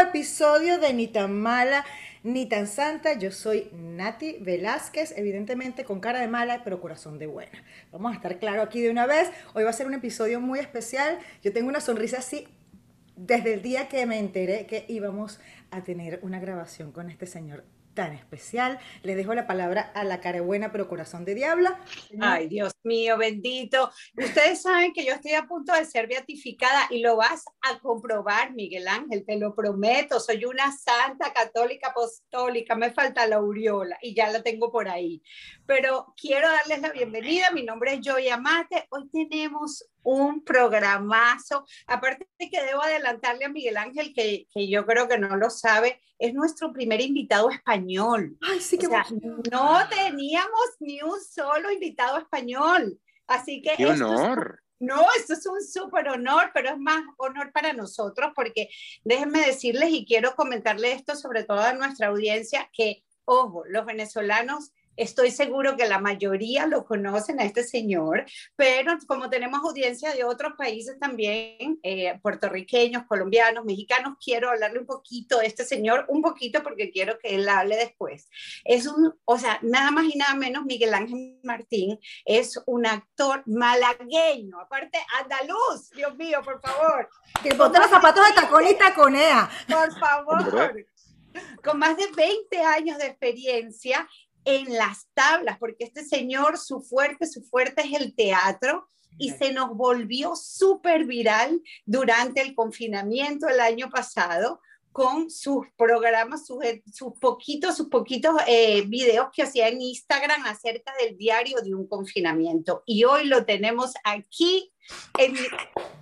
[0.00, 1.84] episodio de Ni tan mala
[2.22, 3.14] ni tan santa.
[3.14, 7.62] Yo soy Nati Velázquez, evidentemente con cara de mala, pero corazón de buena.
[7.92, 9.30] Vamos a estar claro aquí de una vez.
[9.54, 11.18] Hoy va a ser un episodio muy especial.
[11.42, 12.46] Yo tengo una sonrisa así
[13.16, 15.40] desde el día que me enteré que íbamos
[15.70, 17.64] a tener una grabación con este señor
[17.98, 18.78] tan especial.
[19.02, 21.80] Le dejo la palabra a la cara buena pero corazón de diabla.
[22.20, 23.90] Ay, Dios mío, bendito.
[24.16, 28.54] Ustedes saben que yo estoy a punto de ser beatificada y lo vas a comprobar,
[28.54, 30.20] Miguel Ángel, te lo prometo.
[30.20, 35.20] Soy una santa católica apostólica, me falta la aureola y ya la tengo por ahí.
[35.66, 37.50] Pero quiero darles la bienvenida.
[37.50, 38.86] Mi nombre es Joy Amate.
[38.90, 41.66] Hoy tenemos un programazo.
[41.86, 45.50] Aparte de que debo adelantarle a Miguel Ángel, que, que, yo creo que no lo
[45.50, 48.38] sabe, es nuestro primer invitado español.
[48.40, 49.04] Ay, sí, que o sea,
[49.50, 52.98] no teníamos ni un solo invitado español.
[53.26, 53.74] Así que...
[53.76, 54.62] ¡Qué honor!
[54.80, 58.70] no, esto es un súper honor, pero es más honor para nosotros porque
[59.04, 64.70] déjenme decirles y quiero comentarle esto sobre todo a nuestra audiencia que, ojo, los venezolanos
[64.98, 70.24] Estoy seguro que la mayoría lo conocen a este señor, pero como tenemos audiencia de
[70.24, 76.20] otros países también, eh, puertorriqueños, colombianos, mexicanos, quiero hablarle un poquito de este señor, un
[76.20, 78.28] poquito porque quiero que él hable después.
[78.64, 83.44] Es un, o sea, nada más y nada menos, Miguel Ángel Martín es un actor
[83.46, 87.08] malagueño, aparte andaluz, Dios mío, por favor.
[87.40, 89.48] Que bota los zapatos de tacón y taconea.
[89.68, 90.86] Por favor.
[91.62, 94.08] Con más de 20 años de experiencia
[94.48, 98.86] en las tablas, porque este señor, su fuerte, su fuerte es el teatro
[99.18, 106.46] y se nos volvió súper viral durante el confinamiento el año pasado con sus programas,
[106.46, 111.74] sus, sus poquitos, sus poquitos eh, videos que hacía en Instagram acerca del diario de
[111.74, 112.82] un confinamiento.
[112.86, 114.72] Y hoy lo tenemos aquí.
[115.18, 115.34] En...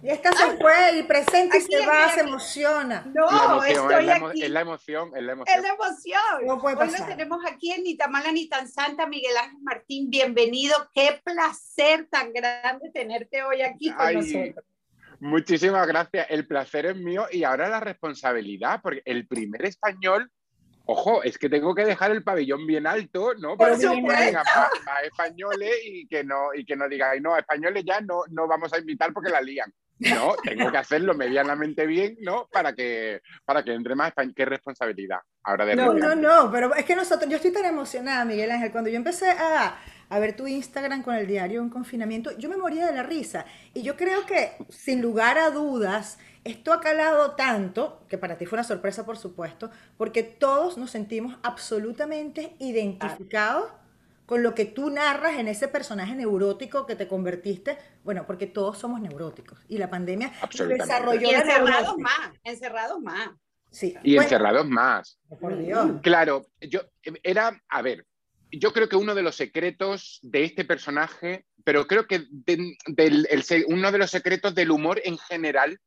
[0.02, 3.04] Y esta se fue y presente y se va, se emociona.
[3.12, 4.42] No, estoy es la, aquí.
[4.42, 5.56] Es la emoción, es la emoción.
[5.56, 6.47] Es la emoción.
[6.47, 7.00] No puede Hoy pasar.
[7.00, 10.10] lo tenemos aquí en Ni tan mala ni tan santa, Miguel Ángel Martín.
[10.10, 10.75] Bienvenido.
[10.94, 14.64] Qué placer tan grande tenerte hoy aquí con Ay, nosotros.
[15.19, 16.26] Muchísimas gracias.
[16.30, 20.30] El placer es mío y ahora la responsabilidad, porque el primer español,
[20.86, 23.56] ojo, es que tengo que dejar el pabellón bien alto, ¿no?
[23.56, 24.06] Para que supuesto.
[24.06, 28.47] vengan más, españoles y que no y que no digáis, no, españoles ya no, no
[28.47, 29.72] vamos a invitar porque la lían.
[29.98, 32.48] No, tengo que hacerlo medianamente bien, ¿no?
[32.52, 34.34] Para que, para que entre más español.
[34.36, 35.20] Qué responsabilidad.
[35.42, 38.72] Ahora de No, no, no, pero es que nosotros, yo estoy tan emocionada, Miguel Ángel,
[38.72, 42.58] cuando yo empecé a, a ver tu Instagram con el diario en confinamiento, yo me
[42.58, 43.46] moría de la risa.
[43.72, 48.46] Y yo creo que, sin lugar a dudas, esto ha calado tanto, que para ti
[48.46, 53.70] fue una sorpresa, por supuesto, porque todos nos sentimos absolutamente identificados
[54.26, 58.76] con lo que tú narras en ese personaje neurótico que te convertiste, bueno, porque todos
[58.78, 60.32] somos neuróticos y la pandemia
[60.68, 63.30] desarrolló Y encerrados más, encerrados más.
[63.70, 63.94] Sí.
[64.02, 65.18] Y Bueno, encerrados más.
[65.40, 66.00] por Dios.
[66.02, 66.80] Claro, yo
[67.22, 68.04] era, a ver,
[68.50, 73.26] yo creo que uno de los secretos de este personaje, pero creo que de- del-
[73.30, 75.78] el se- uno de los secretos del humor en general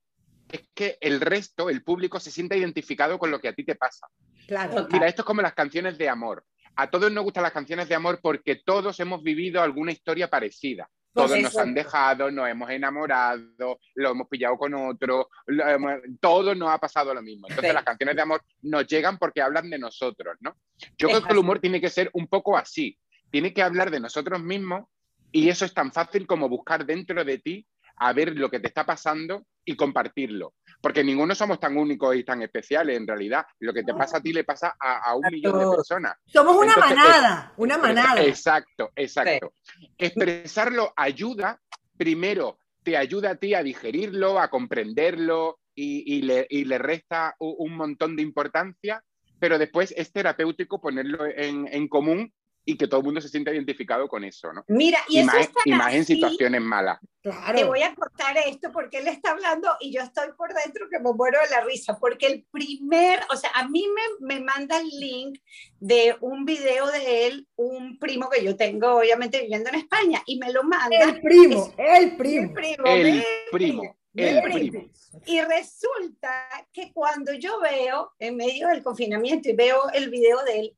[0.51, 3.75] es que el resto, el público, se sienta identificado con lo que a ti te
[3.75, 4.07] pasa.
[4.47, 4.87] Claro.
[4.91, 6.43] Mira, esto es como las canciones de amor.
[6.75, 10.89] A todos nos gustan las canciones de amor porque todos hemos vivido alguna historia parecida.
[11.11, 16.55] Todos nos han dejado, nos hemos enamorado, lo hemos pillado con otro, lo hemos- todos
[16.55, 17.47] nos ha pasado lo mismo.
[17.49, 17.75] Entonces Sí.
[17.75, 20.55] las canciones de amor nos llegan porque hablan de nosotros, ¿no?
[20.97, 22.97] Yo Es creo que el humor tiene que ser un poco así.
[23.31, 24.85] Tiene que hablar de nosotros mismos
[25.31, 27.67] y eso es tan fácil como buscar dentro de ti
[27.99, 30.53] a ver lo que te está pasando y compartirlo.
[30.81, 33.45] Porque ninguno somos tan únicos y tan especiales en realidad.
[33.59, 36.15] Lo que te pasa a ti le pasa a, a un A millón de personas.
[36.25, 38.23] Somos una Entonces, manada, una manada.
[38.23, 39.53] Exacto, exacto.
[39.97, 41.59] Expresarlo ayuda,
[41.97, 47.35] primero, te ayuda a ti a digerirlo, a comprenderlo y, y le, y le resta
[47.39, 49.03] u- un montón de importancia,
[49.39, 52.33] pero después es terapéutico ponerlo en, en común
[52.65, 54.63] y que todo el mundo se sienta identificado con eso, ¿no?
[54.67, 56.99] Mira, y, Y, eso más, es tan y más en situaciones malas.
[57.21, 57.67] Te Claro.
[57.67, 61.11] voy a contar esto porque él está hablando y yo estoy por dentro que me
[61.13, 63.85] muero de la risa, porque el primer, o sea, a mí
[64.19, 65.39] me, me manda el link
[65.79, 70.37] de un video de él, un primo que yo tengo obviamente viviendo en España, y
[70.37, 70.97] me lo manda.
[71.01, 72.53] El primo, el mi primo.
[72.53, 74.69] primo, El primo, el primo.
[74.71, 74.89] primo.
[75.25, 80.59] Y resulta que cuando yo veo, en medio del confinamiento, y veo el video de
[80.59, 80.75] él,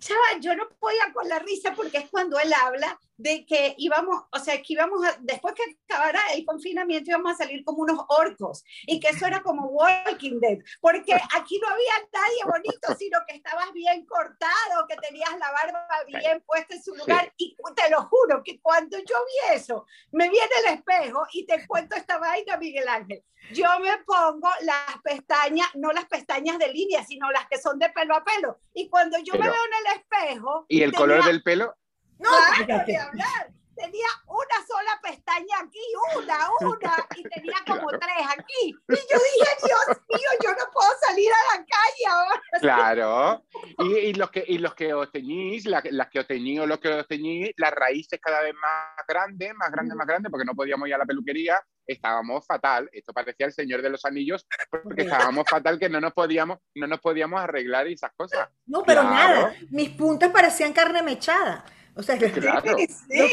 [0.00, 4.24] chaval, yo no podía con la risa porque es cuando él habla de que íbamos,
[4.32, 7.98] o sea, que íbamos a, después que acabara el confinamiento íbamos a salir como unos
[8.08, 13.18] orcos y que eso era como Walking Dead, porque aquí no había nadie bonito, sino
[13.28, 17.90] que estabas bien cortado, que tenías la barba bien puesta en su lugar y te
[17.90, 22.18] lo juro que cuando yo vi eso, me viene el espejo y te cuento esta
[22.18, 23.22] vaina, Miguel Ángel.
[23.52, 27.88] Yo me pongo las pestañas, no las pestañas de línea, sino las que son de
[27.90, 28.60] pelo a pelo.
[28.74, 30.66] Y cuando yo me veo en el espejo...
[30.68, 31.74] ¿Y el color del pelo?
[32.20, 32.30] No,
[32.66, 33.50] claro, de hablar.
[33.74, 35.80] Tenía una sola pestaña aquí,
[36.18, 38.68] una, una, y tenía como tres aquí.
[38.68, 42.42] Y yo dije, Dios mío, yo no puedo salir a la calle ahora.
[42.60, 43.44] Claro.
[43.78, 46.78] Y, y los, que, y los que os teñís, las, que os teñís o los
[46.78, 50.86] que teñís, las raíces cada vez más grandes, más grandes, más grandes, porque no podíamos
[50.86, 52.90] ir a la peluquería, estábamos fatal.
[52.92, 56.86] Esto parecía el Señor de los Anillos, porque estábamos fatal que no nos podíamos, no
[56.86, 58.50] nos podíamos arreglar esas cosas.
[58.66, 59.54] No, pero nada.
[59.70, 61.64] Mis puntas parecían carne mechada.
[62.00, 62.78] O sea, claro.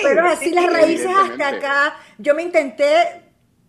[0.03, 1.95] pero así las raíces hasta acá.
[2.17, 3.21] Yo me intenté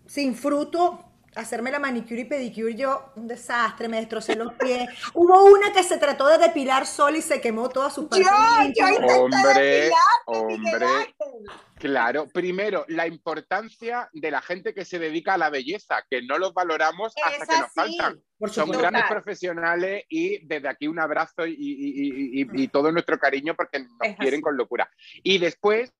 [0.05, 1.08] sin fruto
[1.39, 4.89] hacerme la manicure y pedicure yo, un desastre, me destrocé los pies.
[5.13, 8.85] Hubo una que se trató de depilar sola y se quemó toda su Yo, yo
[9.15, 9.91] hombre,
[10.25, 11.15] hombre.
[11.79, 16.37] Claro, primero, la importancia de la gente que se dedica a la belleza, que no
[16.37, 18.21] los valoramos hasta que nos faltan.
[18.47, 24.41] Son grandes profesionales y desde aquí un abrazo y, todo nuestro cariño porque nos quieren
[24.41, 24.89] con locura.
[25.23, 25.93] Y después,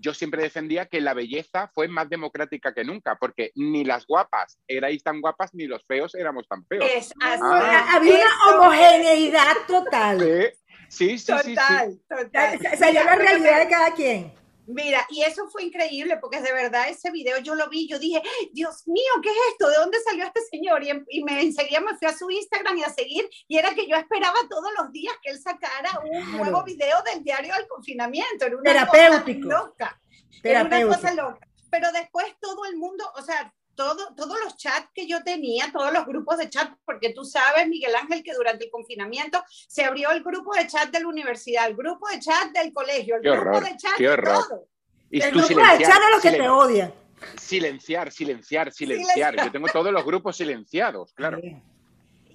[0.00, 4.58] yo siempre defendía que la belleza fue más democrática que nunca, porque ni las guapas
[4.66, 6.84] erais tan guapas ni los feos éramos tan feos.
[6.84, 7.42] Es así.
[7.42, 7.96] Ah.
[7.96, 10.52] Había una homogeneidad total.
[10.88, 11.54] Sí, sí, sí.
[11.54, 12.60] Total, total.
[12.72, 14.32] O sea, la realidad de cada quien.
[14.66, 18.22] Mira, y eso fue increíble porque de verdad ese video yo lo vi, yo dije,
[18.52, 19.68] Dios mío, ¿qué es esto?
[19.68, 20.82] ¿De dónde salió este señor?
[20.82, 23.86] Y, y me enseguida me fui a su Instagram y a seguir, y era que
[23.86, 28.46] yo esperaba todos los días que él sacara un nuevo video del diario del confinamiento.
[28.46, 29.48] Era una Terapéutico.
[29.48, 30.00] Cosa loca.
[30.42, 31.48] Era una cosa loca.
[31.70, 35.92] Pero después todo el mundo, o sea, todo, todos los chats que yo tenía, todos
[35.92, 40.10] los grupos de chat, porque tú sabes, Miguel Ángel, que durante el confinamiento se abrió
[40.10, 43.60] el grupo de chat de la universidad, el grupo de chat del colegio, el grupo
[43.60, 44.68] de chat de todo.
[45.10, 46.92] Y el grupo de chat de los que te odian.
[47.38, 49.36] Silenciar, silenciar, silenciar.
[49.36, 51.38] Yo tengo todos los grupos silenciados, claro.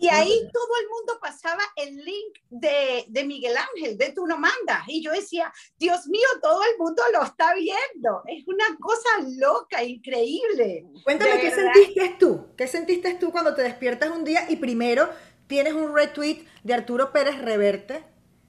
[0.01, 4.35] Y ahí todo el mundo pasaba el link de, de, Miguel Ángel, de Tú no
[4.35, 4.81] mandas.
[4.87, 8.23] Y yo decía, Dios mío, todo el mundo lo está viendo.
[8.27, 10.87] Es una cosa loca, increíble.
[11.03, 12.47] Cuéntame, ¿qué sentiste tú?
[12.57, 15.07] ¿Qué sentiste tú cuando te despiertas un día y primero
[15.45, 18.03] tienes un retweet de Arturo Pérez Reverte,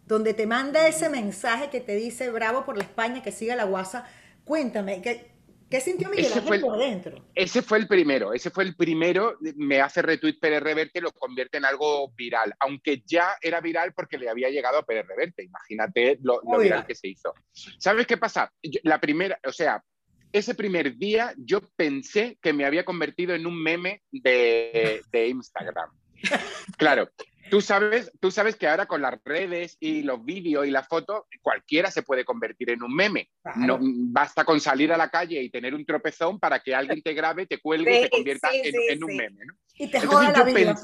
[0.06, 3.64] donde te manda ese mensaje que te dice, bravo por la España, que siga la
[3.64, 4.06] guasa?
[4.44, 5.31] Cuéntame, ¿qué,
[5.72, 7.24] ¿Qué sintió Miguel ese fue el, por dentro?
[7.34, 11.56] Ese fue el primero, ese fue el primero, me hace retweet Pérez Reverte, lo convierte
[11.56, 16.18] en algo viral, aunque ya era viral porque le había llegado a Pérez Reverte, imagínate
[16.20, 17.32] lo, viral que se hizo.
[17.78, 18.52] ¿Sabes qué pasa?
[18.82, 19.82] la primera, o sea,
[20.30, 25.88] ese primer día yo pensé que me había convertido en un meme de, de Instagram.
[26.76, 27.08] Claro,
[27.50, 31.26] Tú sabes, tú sabes que ahora con las redes y los vídeos y la foto,
[31.40, 33.30] cualquiera se puede convertir en un meme.
[33.56, 37.12] No, basta con salir a la calle y tener un tropezón para que alguien te
[37.12, 39.44] grabe, te cuelgue y te convierta en, un meme.
[39.74, 40.74] Y te joda la vida.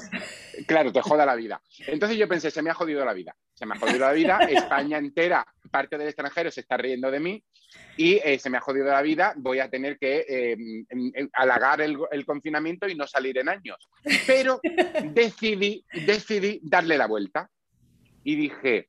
[0.67, 1.61] claro, te joda la vida.
[1.87, 3.35] Entonces yo pensé, se me ha jodido la vida.
[3.59, 4.37] Se me ha jodido la vida.
[4.49, 7.43] España entera, parte del extranjero se está riendo de mí
[7.97, 10.57] y eh, se me ha jodido la vida, voy a tener que eh,
[11.33, 13.89] halagar el, confinamiento y no salir en años.
[14.25, 14.61] Pero
[15.13, 17.49] decidí, decidí darle la vuelta
[18.23, 18.87] y dije,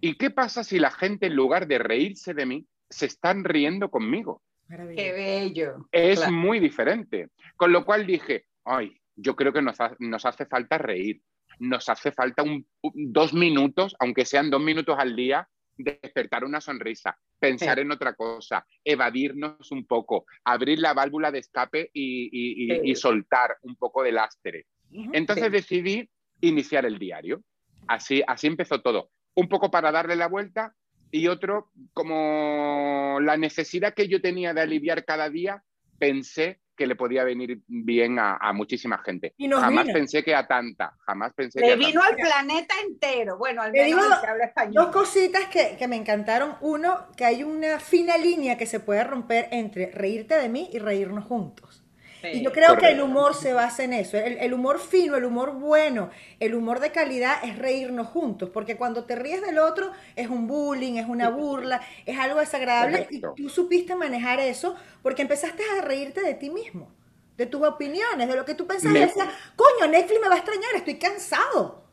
[0.00, 3.90] ¿y qué pasa si la gente en lugar de reírse de mí, se están riendo
[3.90, 4.42] conmigo?
[4.68, 5.86] Qué bello.
[5.92, 7.28] Es muy diferente.
[7.56, 11.20] Con lo cual dije, ay, yo creo que nos, nos hace falta reír.
[11.58, 17.16] Nos hace falta un, dos minutos, aunque sean dos minutos al día, despertar una sonrisa,
[17.38, 23.76] pensar en otra cosa, evadirnos un poco, abrir la válvula de escape y, soltar un
[23.76, 24.66] poco de lastre.
[25.12, 26.08] Entonces decidí
[26.40, 27.42] iniciar el diario.
[27.86, 29.10] Así, así empezó todo.
[29.34, 30.74] Un poco para darle la vuelta
[31.10, 35.62] y otro como la necesidad que yo tenía de aliviar cada día,
[35.98, 39.34] pensé que le podía venir bien a, muchísima gente.
[39.50, 43.36] jamás pensé que a tanta, jamás pensé le que vino al planeta entero.
[43.36, 44.74] Bueno, al menos digo, habla español.
[44.74, 46.54] Dos cositas que, que, me encantaron.
[46.60, 50.78] Uno, que hay una fina línea que se puede romper entre reírte de mí y
[50.78, 51.77] reírnos juntos
[52.22, 54.16] y yo creo que el humor se basa en eso.
[54.16, 56.10] El, humor fino, el humor bueno,
[56.40, 60.46] el humor de calidad es reírnos juntos, porque cuando te ríes del otro es un
[60.46, 65.82] bullying, es una burla, es algo desagradable y tú supiste manejar eso porque empezaste a
[65.82, 66.90] reírte de ti mismo,
[67.36, 68.96] de tus opiniones, de lo que tú pensabas.
[68.96, 71.87] Y decías, coño, Netflix me va a extrañar, estoy cansado.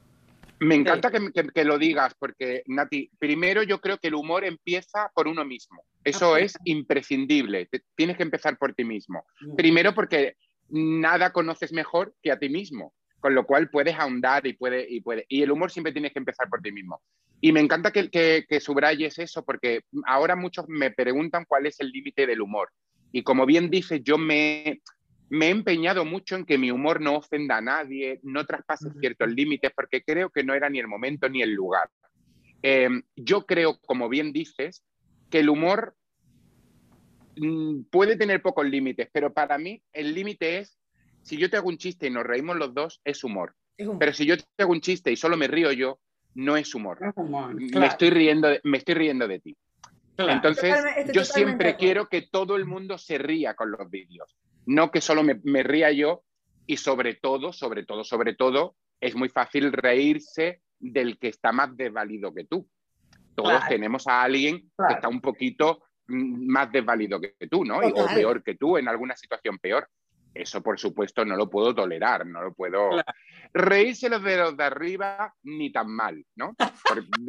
[0.66, 5.28] Me encanta que, lo digas, porque, Nati, primero yo creo que el humor empieza por
[5.28, 5.84] uno mismo.
[6.04, 7.70] Eso es imprescindible.
[7.96, 9.26] tienes que empezar por ti mismo.
[9.42, 9.56] Mm.
[9.56, 10.36] Primero porque
[10.70, 15.02] nada conoces mejor que a ti mismo, con lo cual puedes ahondar y puede, y
[15.02, 15.26] puede.
[15.30, 17.02] Y el humor siempre tienes que empezar por ti mismo.
[17.42, 21.80] Y me encanta que, que, que subrayes eso, porque ahora muchos me preguntan cuál es
[21.80, 22.70] el límite del humor.
[23.12, 24.82] Y como bien dices, yo me,
[25.30, 29.30] me he empeñado mucho en que mi humor no ofenda a nadie, no traspase ciertos
[29.30, 31.90] límites, porque creo que no era ni el momento ni el lugar.
[32.62, 34.84] Em, yo creo, como bien dices,
[35.30, 35.96] que el humor
[37.38, 40.78] mm, puede tener pocos límites, pero para mí el límite es,
[41.22, 43.56] si yo te hago un chiste y nos reímos los dos, es humor.
[44.00, 46.00] Pero si yo te hago un chiste y solo me río yo,
[46.36, 47.00] no es humor.
[47.76, 49.58] me, estoy riendo de, me estoy riendo de ti.
[50.18, 50.76] Entonces,
[51.14, 55.24] yo siempre quiero que todo el mundo se ría con los vídeos no que solo
[55.24, 56.24] me, ría yo
[56.66, 61.76] y sobre todo, sobre todo, sobre todo, es muy fácil reírse del que está más
[61.76, 62.68] desvalido que tú.
[63.36, 67.80] Todos tenemos a alguien que está un poquito mm, más desvalido que tú, ¿no?
[67.80, 69.88] O peor que tú, en alguna situación peor.
[70.34, 72.90] Eso, por supuesto, no lo puedo tolerar, no lo puedo.
[73.54, 76.56] Reírse los de los de arriba ni tan mal, ¿no?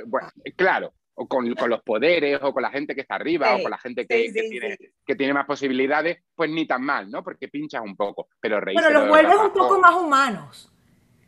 [0.06, 3.70] bueno, claro, o con, los poderes, o con la gente que está arriba, o con
[3.70, 7.22] la gente que, tiene, que, tiene, más posibilidades, pues ni tan mal, ¿no?
[7.24, 10.72] Porque pinchas un poco, pero Pero los vuelves un poco más humanos.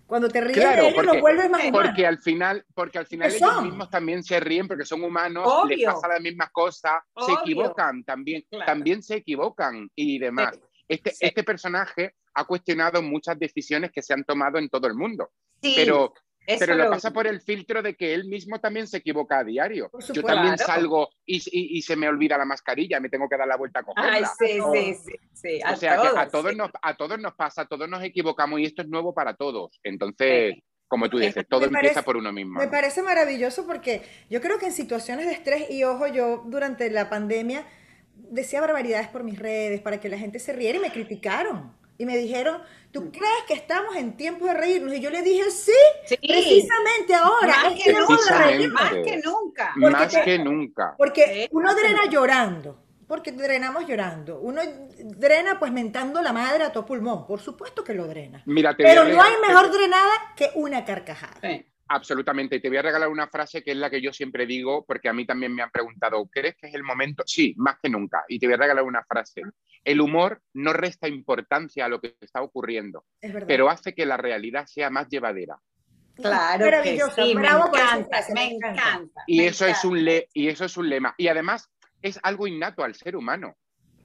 [0.06, 1.82] Cuando te ríes de ellos, los vuelves más humanos.
[1.82, 5.84] Porque al final, porque al final ellos mismos también se ríen porque son humanos, les
[5.84, 6.92] pasa las mismas cosas,
[7.26, 10.58] se equivocan también, también se equivocan y demás.
[10.86, 15.30] Este, este personaje ha cuestionado muchas decisiones que se han tomado en todo el mundo.
[15.60, 16.14] Pero
[16.58, 19.90] pero lo, pasa por el filtro de que él mismo también se equivoca a diario.
[20.12, 23.80] Yo también salgo y, se me olvida la mascarilla, me tengo que dar la vuelta
[23.80, 24.12] a cogerla.
[24.12, 27.66] Ay, sí, sí, sí, o sea, que a todos, nos, a todos nos pasa, a
[27.66, 29.78] todos nos equivocamos y esto es nuevo para todos.
[29.82, 32.58] Entonces, como tú dices, todo empieza por uno mismo.
[32.58, 36.90] Me parece maravilloso porque yo creo que en situaciones de estrés, y ojo, yo durante
[36.90, 37.66] la pandemia
[38.14, 41.77] decía barbaridades por mis redes para que la gente se riera y me criticaron.
[41.98, 42.62] Y me dijeron,
[42.92, 44.94] ¿tú crees que estamos en tiempo de reírnos?
[44.94, 45.72] Y yo le dije, sí,
[46.08, 47.64] precisamente ahora.
[47.64, 48.08] Más que, nunca,
[48.70, 49.72] más que nunca.
[49.90, 50.94] más que nunca.
[50.96, 54.38] Porque uno drena llorando, porque drenamos llorando.
[54.38, 54.60] Uno
[55.00, 58.42] drena pues mentando la madre a todo pulmón, por supuesto que lo drena.
[58.76, 61.40] Pero no hay mejor drenada que una carcajada.
[61.88, 62.56] Absolutamente.
[62.56, 65.08] Y te voy a regalar una frase que es la que yo siempre digo, porque
[65.08, 67.22] a mí también me han preguntado, ¿crees que es el momento?
[67.26, 68.24] Sí, más que nunca.
[68.28, 69.42] Y te voy a regalar una frase.
[69.84, 73.04] El humor no resta importancia a lo que está ocurriendo,
[73.46, 75.58] pero hace que la realidad sea más llevadera.
[76.14, 79.22] Claro, que sí, me encanta, me encanta.
[79.26, 81.14] Y, eso Es un le y eso es un lema.
[81.16, 81.70] Y además
[82.02, 83.56] es algo innato al ser humano.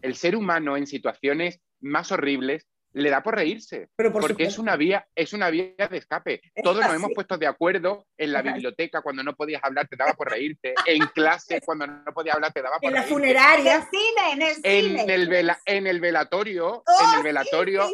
[0.01, 5.05] El ser humano en situaciones más horribles le da por reírse, porque es una vía,
[5.15, 6.41] es una vía de escape.
[6.63, 10.13] Todos nos hemos puesto de acuerdo en la biblioteca cuando no podías hablar te daba
[10.13, 12.99] por reírte, en clase cuando no podías hablar te daba por reírte.
[12.99, 15.03] En la funeraria, en el cine, en el cine.
[15.03, 17.89] En el, en el velatorio, en el velatorio,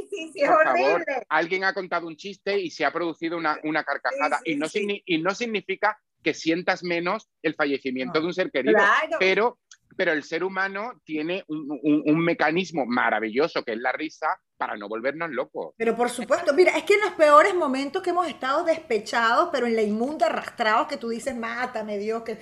[0.45, 4.55] por favor, alguien ha contado un chiste y se ha producido una, una carcajada y
[4.55, 8.79] no, y no significa que sientas menos el fallecimiento de un ser querido,
[9.19, 9.59] pero
[9.99, 15.29] pero el ser humano tiene un, mecanismo maravilloso que es la risa para no volvernos
[15.29, 15.73] locos.
[15.75, 19.67] Pero por supuesto, mira, es que en los peores momentos que hemos estado despechados, pero
[19.67, 22.37] en la inmunda arrastrados, que tú dices, mátame, Dios, que...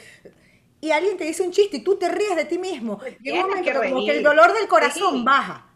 [0.82, 3.00] Y alguien te dice un chiste y tú te ríes de ti mismo.
[3.24, 5.67] Llega un momento como que el dolor del corazón baja.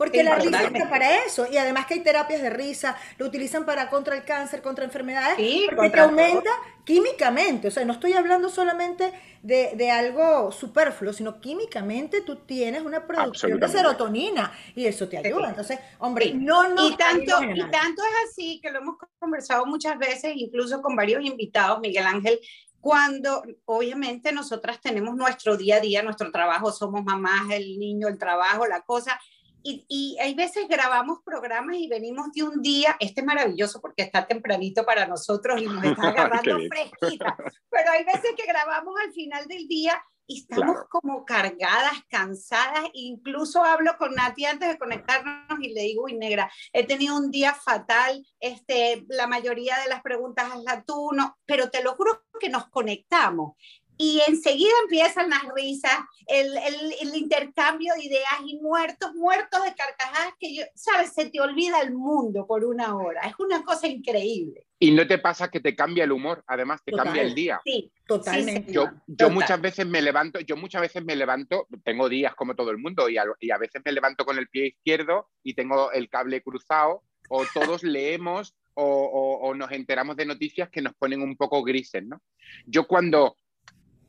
[0.00, 1.46] Porque la risa está para eso.
[1.52, 5.36] Y además que hay terapias de risa, lo utilizan para contra el cáncer, contra enfermedades,
[5.76, 6.48] porque te aumenta
[6.86, 7.68] químicamente.
[7.68, 13.60] O sea, no estoy hablando solamente de, algo superfluo, sino químicamente tú tienes una producción
[13.60, 15.50] de serotonina y eso te ayuda.
[15.50, 16.88] Entonces, hombre, no, no.
[16.88, 21.22] Y tanto, y tanto es así que lo hemos conversado muchas veces, incluso con varios
[21.22, 22.40] invitados, Miguel Ángel,
[22.80, 28.16] cuando obviamente nosotras tenemos nuestro día a día, nuestro trabajo, somos mamás, el niño, el
[28.16, 29.20] trabajo, la cosa,
[29.62, 34.26] y, hay veces grabamos programas y venimos de un día, este es maravilloso porque está
[34.26, 37.36] tempranito para nosotros y nos está agarrando fresquita,
[37.70, 43.64] pero hay veces que grabamos al final del día y estamos como cargadas, cansadas, incluso
[43.64, 47.52] hablo con Nati antes de conectarnos y le digo, uy negra, he tenido un día
[47.52, 52.48] fatal, este, la mayoría de las preguntas hazla tú, no, pero te lo juro que
[52.48, 53.56] nos conectamos
[54.02, 56.56] y enseguida empiezan las risas, el,
[57.02, 61.12] el, intercambio de ideas y muertos, muertos de carcajadas que, yo, ¿sabes?
[61.12, 63.20] Se te olvida el mundo por una hora.
[63.28, 64.66] Es una cosa increíble.
[64.78, 67.60] Y no te pasa que te cambia el humor, además te cambia el día.
[67.62, 68.72] Sí, totalmente.
[68.72, 72.70] yo, yo muchas veces me levanto, yo muchas veces me levanto, tengo días como todo
[72.70, 75.92] el mundo y a, y a veces me levanto con el pie izquierdo y tengo
[75.92, 80.94] el cable cruzado o todos leemos o, o- o nos enteramos de noticias que nos
[80.94, 82.22] ponen un poco grises, ¿no?
[82.64, 83.36] Yo cuando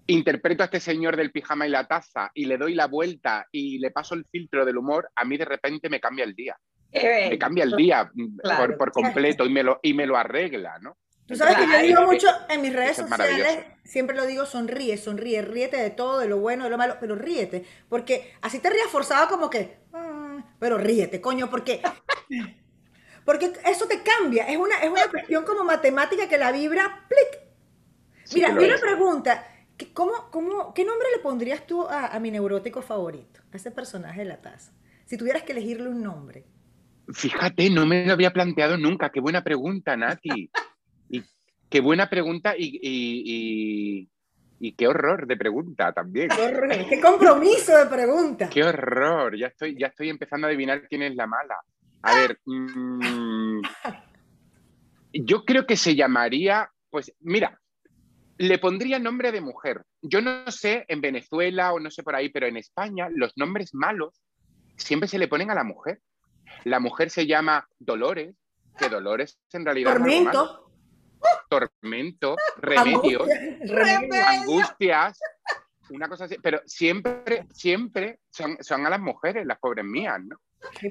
[0.08, 3.80] interpreto a este señor del pijama y la taza y le doy la vuelta y
[3.80, 6.58] le paso el filtro del humor, a mí de repente me cambia el día.
[6.94, 8.68] Me cambia el día mm, Claro.
[8.68, 10.98] por, por completo y me, lo, y me lo arregla, ¿no?
[11.26, 15.42] Tú sabes que yo digo mucho en mis redes sociales, siempre lo digo, sonríe, sonríe,
[15.42, 18.88] ríete de todo, de lo bueno, de lo malo, pero ríete, porque así te rías
[18.88, 21.82] forzado como que, "Ah", pero ríete, coño, porque
[23.26, 27.42] porque eso te cambia, es una es una cuestión como matemática que la vibra plic.
[28.26, 32.32] Sí Mira, una pregunta, ¿qué- ¿cómo, cómo, ¿qué nombre le pondrías tú a, a mi
[32.32, 34.72] neurótico favorito, a ese personaje de la taza?
[35.06, 36.46] Si tuvieras que elegirle un nombre.
[37.14, 39.10] Fíjate, no me lo había planteado nunca.
[39.10, 40.50] Qué buena pregunta, Nati.
[41.10, 41.24] Y
[41.70, 44.10] qué buena pregunta y, y- y-
[44.64, 46.30] y qué horror de pregunta también.
[46.30, 48.50] Qué horror, qué compromiso de pregunta.
[48.50, 49.36] Qué horror.
[49.38, 51.58] Ya estoy, ya estoy empezando a adivinar quién es la mala.
[52.04, 53.62] A ver, mm,
[55.14, 57.60] yo creo que se llamaría, pues mira,
[58.42, 59.84] le pondría nombre de mujer.
[60.02, 63.74] Yo no sé en Venezuela o no sé por ahí, pero en España los nombres
[63.74, 64.22] malos
[64.78, 66.02] siempre se le ponen a la mujer.
[66.64, 68.36] La mujer se llama Dolores,
[68.78, 70.72] que Dolores en realidad es algo malo.
[71.50, 71.76] Tormento.
[71.82, 74.26] tormento, remedios, angustia, remedios.
[74.28, 75.20] angustias,
[75.92, 80.38] una cosa así, pero siempre, siempre son, son a las mujeres, las pobres mías, ¿no?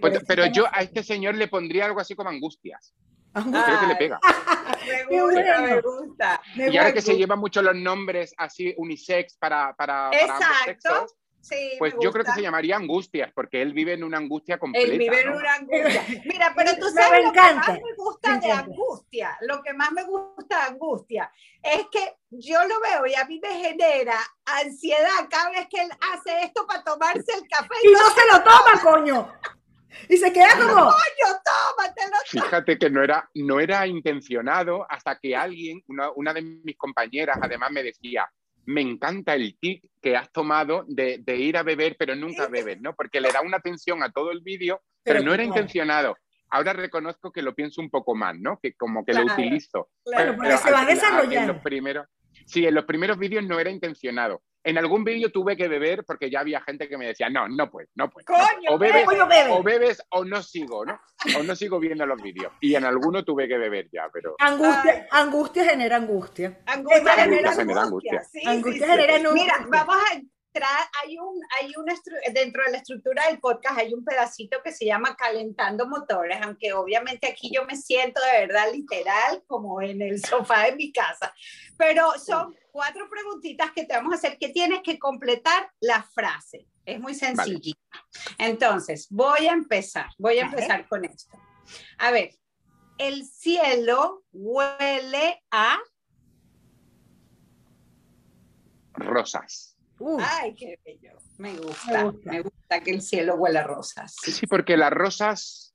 [0.01, 2.95] Pues- pero yo a este señor le pondría algo así como angustias,
[3.35, 3.65] angustia.
[3.65, 4.21] creo que le pega.
[4.87, 6.43] Me gusta, me gusta.
[6.57, 10.41] Me Y ahora que se llevan mucho los nombres así unisex para, para, para ambos
[10.41, 10.65] Exacto.
[10.65, 14.59] sexos, Sí, pues yo creo que se llamaría angustias, porque él vive en una angustia
[14.59, 14.93] completa.
[14.93, 16.05] Él vive en una angustia.
[16.27, 19.73] Mira, pero tú Me sabes lo que más me gusta me de angustia, lo que
[19.73, 21.33] más me gusta de angustia,
[21.63, 25.91] es que yo lo veo y a mí me genera ansiedad cada vez que él
[26.13, 29.33] hace esto para tomarse el café Y y no se lo toma, coño.
[30.09, 30.75] Y se queda como.
[30.75, 32.17] coño, tómatelo.
[32.27, 37.39] Fíjate que no era, no era intencionado hasta que alguien, una, una de mis compañeras
[37.41, 38.31] además me decía,
[38.67, 42.81] me encanta el tic que has tomado de, de ir a beber pero nunca bebes,
[42.81, 42.95] ¿no?
[42.95, 45.59] Porque le da una tensión a todo el vídeo, pero, Pero no era claro.
[45.59, 46.17] intencionado.
[46.51, 48.59] Ahora reconozco que lo pienso un poco más, ¿no?
[48.61, 49.89] Que como que lo Claro, utilizo.
[50.05, 51.39] Claro, porque se va desarrollando.
[51.41, 52.07] En los primeros,
[52.47, 54.43] sí, en los primeros vídeos no era intencionado.
[54.63, 57.71] En algún vídeo tuve que beber porque ya había gente que me decía, no, no
[57.71, 58.29] puedes, no puedes.
[58.29, 58.51] no puedes".
[58.55, 59.51] Coño, o bebes, Coño, bebe.
[59.53, 61.01] o bebes o no sigo, ¿no?
[61.39, 62.53] O no sigo viendo los vídeos.
[62.61, 66.61] Y en alguno tuve que beber ya, pero Angustia, angustia genera angustia.
[66.67, 68.13] Angustia Angustia genera genera angustia.
[68.13, 68.23] angustia.
[68.41, 68.91] Sí, Angustia sí, sí.
[68.91, 69.43] genera angustia.
[69.45, 70.15] Mira, vamos a
[71.03, 71.95] hay un, hay una
[72.33, 76.73] dentro de la estructura del podcast hay un pedacito que se llama calentando motores, aunque
[76.73, 81.33] obviamente aquí yo me siento de verdad literal como en el sofá de mi casa,
[81.77, 86.67] pero son cuatro preguntitas que te vamos a hacer que tienes que completar la frase.
[86.85, 87.79] Es muy sencillita.
[88.39, 90.57] Entonces, voy a empezar, voy a Vale.
[90.57, 91.39] empezar con esto.
[91.99, 92.35] A ver,
[92.99, 95.79] el cielo huele a
[98.95, 99.70] rosas.
[100.01, 101.13] Uh, Ay, qué bello.
[101.39, 102.81] Me gusta, Me me gusta.
[102.83, 104.17] que el cielo huela a rosas.
[104.17, 105.75] Sí, porque las rosas,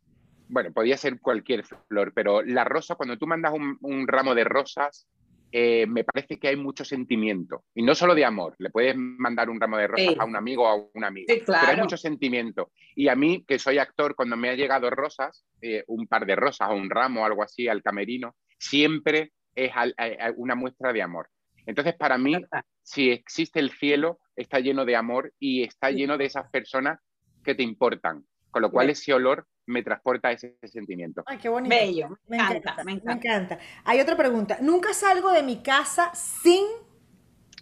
[0.49, 4.43] bueno, podía ser cualquier flor, pero la rosa, cuando tú mandas un, un ramo de
[4.43, 5.07] rosas,
[5.51, 7.63] eh, me parece que hay mucho sentimiento.
[7.75, 10.15] Y no solo de amor, le puedes mandar un ramo de rosas Sí.
[10.19, 11.33] a un amigo o a una amiga.
[11.33, 11.83] Sí, Pero hay claro.
[11.83, 12.71] mucho sentimiento.
[12.95, 16.35] Y a mí, que soy actor, cuando me ha llegado rosas, eh, un par de
[16.35, 20.55] rosas o un ramo o algo así al camerino, siempre es al- a- a una
[20.55, 21.29] muestra de amor.
[21.65, 22.35] Entonces, para mí,
[22.83, 26.99] si existe el cielo, está lleno de amor y está lleno de esas personas
[27.43, 28.25] que te importan.
[28.51, 31.23] Con lo cual, ese olor me transporta a ese sentimiento.
[31.25, 31.75] ay, qué bonito.
[31.75, 33.29] Bello, Me me encanta, me encanta.
[33.29, 33.59] encanta.
[33.83, 34.57] Hay otra pregunta.
[34.61, 36.65] Nunca salgo de mi casa sin.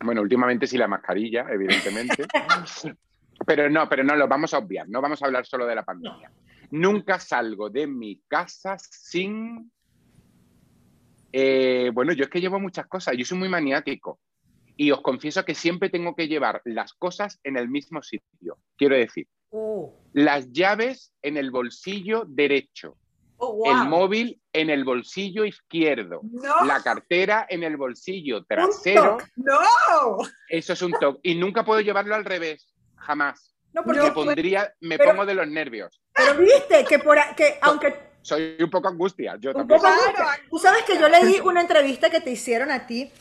[0.03, 2.25] Bueno, últimamente sí la mascarilla, evidentemente.
[3.45, 4.87] pero no, pero no lo vamos a obviar.
[4.89, 6.31] No vamos a hablar solo de la pandemia.
[6.71, 9.71] Nunca salgo de mi casa sin.
[11.33, 13.15] Eh, bueno, yo es que llevo muchas cosas.
[13.17, 14.19] Yo soy muy maniático.
[14.77, 18.57] Y os confieso que siempre tengo que llevar las cosas en el mismo sitio.
[18.77, 22.97] Quiero decir, Oh, las llaves en el bolsillo derecho,
[23.37, 23.71] Oh, wow.
[23.83, 29.17] el móvil en el bolsillo izquierdo, No, la cartera en el bolsillo trasero.
[29.35, 30.17] no.
[30.49, 31.19] Eso es un toque.
[31.23, 33.53] Y nunca puedo llevarlo al revés, jamás.
[33.73, 34.01] no, porque.
[34.01, 36.01] Me pondría, me pero- pongo de los nervios.
[36.15, 39.79] Pero viste que, por, que aunque Soy un poco angustia, yo Un también.
[39.79, 40.49] poco Claro, angustia.
[40.49, 43.11] Tú sabes que yo leí una entrevista que te hicieron a ti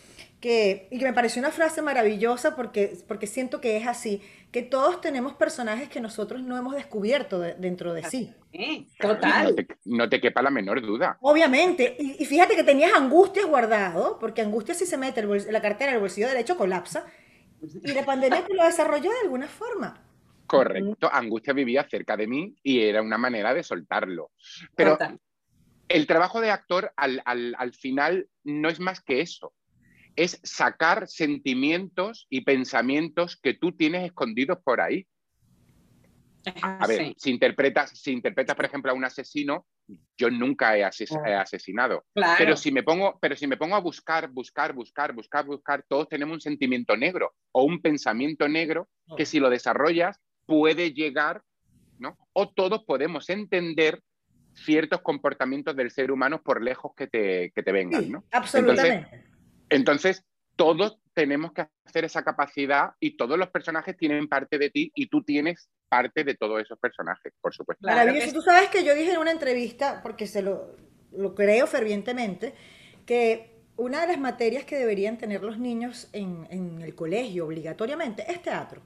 [0.40, 4.62] que, y que me pareció una frase maravillosa porque, porque siento que es así, que
[4.62, 8.34] todos tenemos personajes que nosotros no hemos descubierto de- dentro de sí.
[8.52, 9.54] Sí, No total.
[9.54, 11.16] te, no te quepa la menor duda.
[11.20, 15.48] Obviamente, y, y fíjate que tenías angustias guardado, porque angustia si se mete el bols-
[15.50, 17.06] la cartera en el bolsillo derecho colapsa,
[17.84, 19.94] y la pandemia te lo desarrolló de alguna forma.
[20.46, 21.08] Correcto.
[21.12, 24.32] Angustia vivía cerca de mí y era una manera de soltarlo.
[24.74, 25.18] Pero Total.
[25.88, 29.54] el trabajo de actor al, al, al final no es más que eso.
[30.14, 35.06] Es sacar sentimientos y pensamientos que tú tienes escondidos por ahí.
[36.62, 39.66] A ver, Sí, si interpretas, si interpretas, por ejemplo, a un asesino,
[40.16, 42.04] yo nunca he, ases- he asesinado.
[42.12, 42.34] claro.
[42.36, 46.08] Pero si me pongo, pero si me pongo a buscar, buscar, buscar, buscar, buscar, todos
[46.08, 50.20] tenemos un sentimiento negro o un pensamiento negro que si lo desarrollas
[50.52, 51.42] puede llegar,
[51.98, 52.18] ¿no?
[52.34, 54.02] O todos podemos entender
[54.52, 58.22] ciertos comportamientos del ser humano por lejos que te, que te vengan, Sí, ¿no?
[58.30, 59.24] absolutamente.
[59.70, 64.92] Entonces, todos tenemos que hacer esa capacidad y todos los personajes tienen parte de ti
[64.94, 67.86] y tú tienes parte de todos esos personajes, por supuesto.
[67.86, 68.34] Maravilloso.
[68.34, 70.76] Tú sabes que yo dije en una entrevista, porque se lo,
[71.12, 72.52] lo creo fervientemente,
[73.06, 78.30] que una de las materias que deberían tener los niños en, en el colegio obligatoriamente
[78.30, 78.82] es teatro.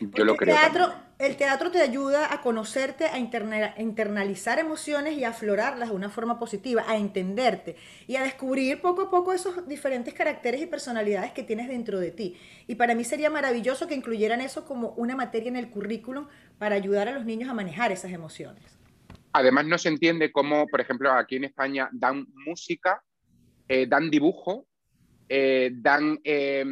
[0.00, 0.54] Yo lo Porque creo.
[0.56, 1.06] el teatro, también.
[1.18, 5.94] el teatro te ayuda a conocerte, a interna- a internalizar emociones y a aflorarlas de
[5.94, 10.66] una forma positiva, a entenderte y a descubrir poco a poco esos diferentes caracteres y
[10.66, 12.36] personalidades que tienes dentro de ti.
[12.66, 16.26] Y para mí sería maravilloso que incluyeran eso como una materia en el currículum
[16.58, 18.62] para ayudar a los niños a manejar esas emociones.
[19.32, 23.02] Además, no se entiende cómo, por ejemplo, aquí en España dan música,
[23.68, 24.66] eh, dan dibujo,
[25.28, 26.64] eh, dan eh,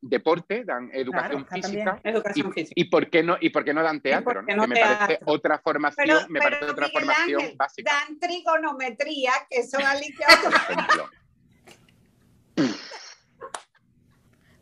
[0.00, 2.00] deporte, dan educación física.
[2.02, 2.72] Y, Educación física.
[2.74, 4.44] y por qué no, y por qué no dan teatro?
[4.46, 8.18] Que me parece otra formación, Pero, me pero parece otra Miguel formación Ángel, básica, dan
[8.18, 9.78] trigonometría, que eso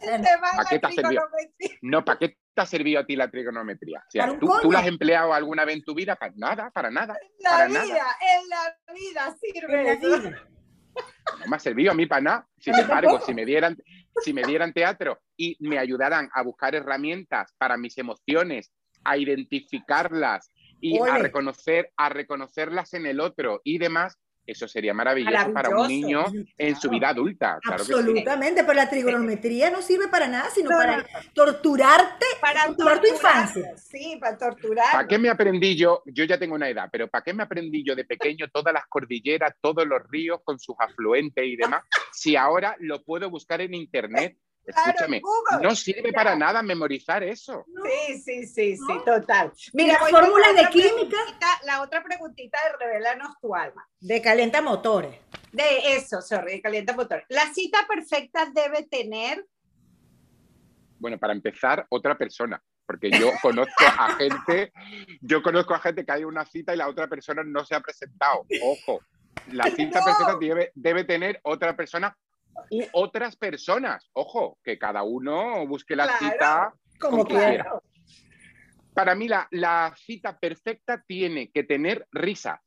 [0.00, 1.08] de ¿Para qué la te ha servido?
[1.08, 1.78] trigonometría.
[1.82, 3.98] No, ¿para qué te ha servido a ti la trigonometría?
[4.06, 6.16] O sea, ¿tú, tú la has empleado alguna vez en tu vida?
[6.16, 7.16] Para nada, para nada.
[7.40, 8.16] La Para vida, nada.
[8.34, 10.46] en la vida sirve En la vida.
[11.38, 12.48] No me ha servido a mí para nada.
[12.58, 13.76] Sin embargo, si me dieran,
[14.22, 18.72] si me dieran teatro y me ayudaran a buscar herramientas para mis emociones,
[19.04, 25.52] a identificarlas y a reconocer, a reconocerlas en el otro y demás, eso sería maravilloso,
[25.52, 26.24] para un niño
[26.58, 27.58] en su vida adulta.
[27.62, 27.92] Claro que sí.
[27.92, 33.00] Absolutamente, pero la trigonometría no sirve para nada, sino No, para no, torturarte, Para torturar
[33.00, 33.76] tu infancia.
[33.76, 34.92] Sí, para torturar.
[34.92, 36.02] ¿Para qué me aprendí yo?
[36.06, 38.86] Yo ya tengo una edad, pero ¿para qué me aprendí yo de pequeño todas las
[38.86, 41.84] cordilleras, todos los ríos con sus afluentes y demás?
[42.12, 44.36] Si ahora lo puedo buscar en internet.
[44.70, 45.22] Escúchame,
[45.62, 47.64] no sirve para nada memorizar eso.
[47.66, 49.02] Sí, sí, sí, sí, ¿No?
[49.02, 49.52] total.
[49.72, 51.16] Con fórmulas de química.
[51.64, 53.86] La otra preguntita de Revelanos tu alma.
[54.00, 55.14] de calienta motores.
[55.52, 57.24] De eso, sorry, de calienta motor.
[57.28, 59.44] La cita perfecta debe tener.
[60.98, 62.62] Bueno, para empezar, otra persona.
[62.86, 64.72] Porque yo conozco a gente,
[65.20, 67.80] yo conozco a gente que hay una cita y la otra persona no se ha
[67.80, 68.44] presentado.
[68.62, 69.00] Ojo,
[69.52, 70.04] la cita No.
[70.04, 72.16] perfecta debe, debe tener otra persona
[72.70, 74.08] u otras personas.
[74.12, 76.18] Ojo, que cada uno busque la Claro.
[76.32, 77.46] cita Como quiera.
[77.48, 77.70] quiera.
[78.94, 82.60] Para mí la, la cita perfecta tiene que tener risa.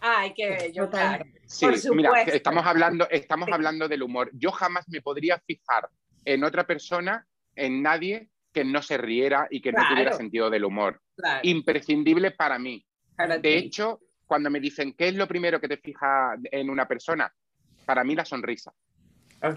[0.00, 1.24] Ay, qué bello, claro.
[1.46, 3.52] Sí, Por mira, estamos hablando, estamos Sí.
[3.52, 4.30] hablando del humor.
[4.34, 5.88] Yo jamás me podría fijar
[6.24, 10.64] en otra persona, en nadie que no se riera y que no tuviera sentido del
[10.64, 11.00] humor.
[11.16, 12.84] Claro, Imprescindible para mí.
[13.16, 13.48] para De ti.
[13.66, 17.32] hecho, cuando me dicen qué es lo primero que te fija en una persona,
[17.86, 18.72] para mí la sonrisa.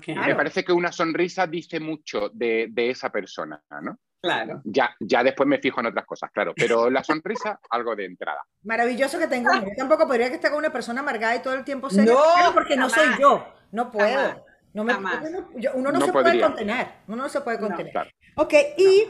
[0.07, 3.97] Me parece que una sonrisa dice mucho de, de esa persona, ¿no?
[4.21, 4.61] claro.
[4.65, 8.41] Ya, ya después me fijo en otras cosas, claro, pero la sonrisa, algo de entrada.
[8.63, 9.49] Maravilloso que tengo.
[9.53, 12.13] Yo tampoco podría que esté con una persona amargada y todo el tiempo seria.
[12.13, 13.47] No, Claro, porque no soy yo.
[13.71, 14.07] No puedo.
[14.09, 14.37] Jamás.
[14.73, 15.23] No me, Jamás.
[15.23, 16.87] yo no- yo- uno no, No se puede contener.
[17.07, 17.67] Uno no se puede No.
[17.67, 17.91] contener.
[17.93, 18.09] Claro.
[18.35, 19.07] Ok, y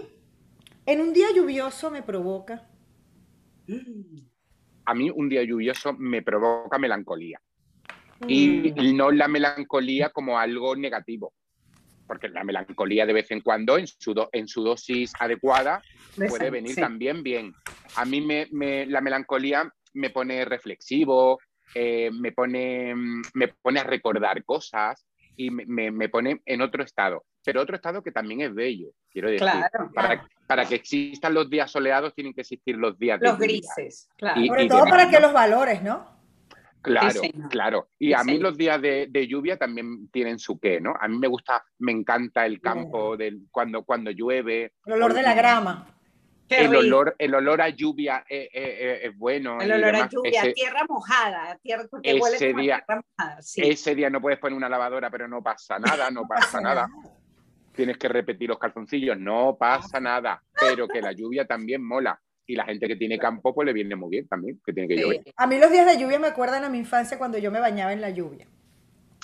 [0.86, 2.66] en un día lluvioso me provoca.
[4.86, 7.42] A mí un día lluvioso me provoca melancolía.
[8.28, 11.34] Y no la melancolía como algo negativo,
[12.08, 15.82] porque la melancolía de vez en cuando, en su, do- en su dosis adecuada,
[16.28, 16.82] puede venir Sí.
[16.82, 17.54] también bien.
[17.96, 21.40] A mí me, me- la melancolía me pone reflexivo,
[21.76, 25.06] eh, me, pone, mm, me pone a recordar cosas
[25.36, 29.30] y me, me- pone en otro estado, pero otro estado que también es bello, quiero
[29.30, 29.48] decir.
[29.48, 33.36] Claro, Para, para que existan los días soleados tienen que existir los días de Los
[33.38, 33.48] lluvia.
[33.48, 34.42] grises, claro.
[34.42, 35.12] Y- Sobre todo demás, para ¿no?
[35.12, 36.19] que los valores, ¿no?
[36.82, 37.89] Claro, Sí, claro.
[38.00, 40.94] Y Sí, a mí los días de, de lluvia también tienen su qué, ¿no?
[41.00, 44.74] A mí me gusta, me encanta el campo del, cuando, cuando llueve.
[44.86, 45.96] El olor de la grama.
[46.48, 46.80] Qué El rico.
[46.80, 49.60] olor, el olor a lluvia eh, eh, eh, es bueno.
[49.62, 53.42] El olor a lluvia, Ese, tierra mojada, tierra porque ese huele como día- tierra mojada.
[53.44, 53.62] Sí.
[53.63, 56.89] ese día no puedes poner una lavadora, pero no pasa nada, no pasa nada.
[57.74, 60.42] Tienes que repetir los calzoncillos, no pasa nada.
[60.60, 62.20] Pero que la lluvia también mola.
[62.50, 64.96] Y la gente que tiene campo, pues le viene muy bien también, que tiene que
[64.96, 65.02] Sí.
[65.04, 65.22] llover.
[65.38, 67.94] A mí los días de lluvia me acuerdan a mi infancia cuando yo me bañaba
[67.94, 68.48] en la lluvia.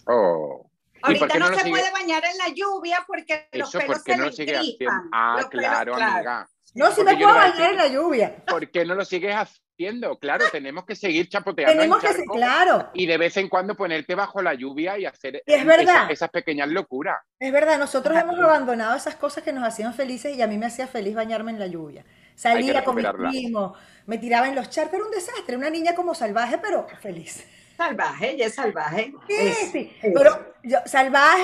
[0.06, 0.70] Oh.
[0.98, 3.80] ¿Y por Ahorita no, lo se sigue- puede bañar en la lluvia porque los Eso
[3.80, 4.92] pelos porque se no sigue haciendo.
[5.12, 6.48] Ah, Los pelos, claro, amiga.
[6.76, 8.36] No, si me puedo bañar en la lluvia.
[8.46, 10.20] ¿Por qué no lo sigues haciendo?
[10.20, 11.74] Claro, tenemos que seguir chapoteando.
[11.74, 12.92] Tenemos que ser, claro.
[12.94, 16.12] Y de vez en cuando ponerte bajo la lluvia y hacer es verdad.
[16.12, 17.18] Esas, pequeñas locuras.
[17.40, 20.68] Es verdad, nosotros hemos abandonado esas cosas que nos hacían felices y a mí me
[20.68, 22.06] hacía feliz bañarme en la lluvia.
[22.36, 26.14] Salía con mis primos, me tiraba en los charcos, era un desastre, una niña como
[26.14, 27.48] salvaje, pero feliz.
[27.78, 29.14] Salvaje, ella es salvaje.
[29.28, 31.44] Sí, sí, pero yo, salvaje,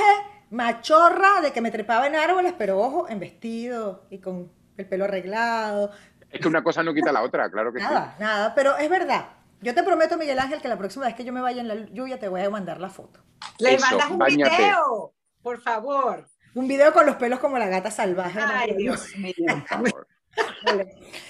[0.49, 5.05] machorra, de que me trepaba en árboles, pero ojo, en vestido y con el pelo
[5.05, 5.91] arreglado.
[6.29, 7.85] Es que una cosa no quita la otra, claro que sí.
[7.85, 9.29] Nada, nada, pero es verdad.
[9.61, 11.75] Yo te prometo, Miguel Ángel, que la próxima vez que yo me vaya en la
[11.75, 13.19] lluvia te voy a mandar la foto.
[13.59, 16.27] Le mandas un video, por favor.
[16.55, 18.39] Un video con los pelos como la gata salvaje.
[18.41, 19.33] Ay, Dios mío.
[19.47, 20.07] Por favor.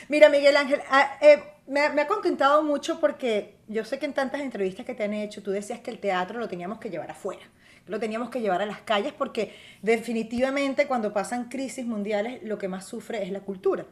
[0.09, 4.13] Mira, Miguel Ángel, ah, eh, me, me, ha contentado mucho porque yo sé que en
[4.13, 7.11] tantas entrevistas que te han hecho, tú decías que el teatro lo teníamos que llevar
[7.11, 7.43] afuera,
[7.87, 12.67] lo teníamos que llevar a las calles porque definitivamente cuando pasan crisis mundiales lo que
[12.67, 13.85] más sufre es la cultura.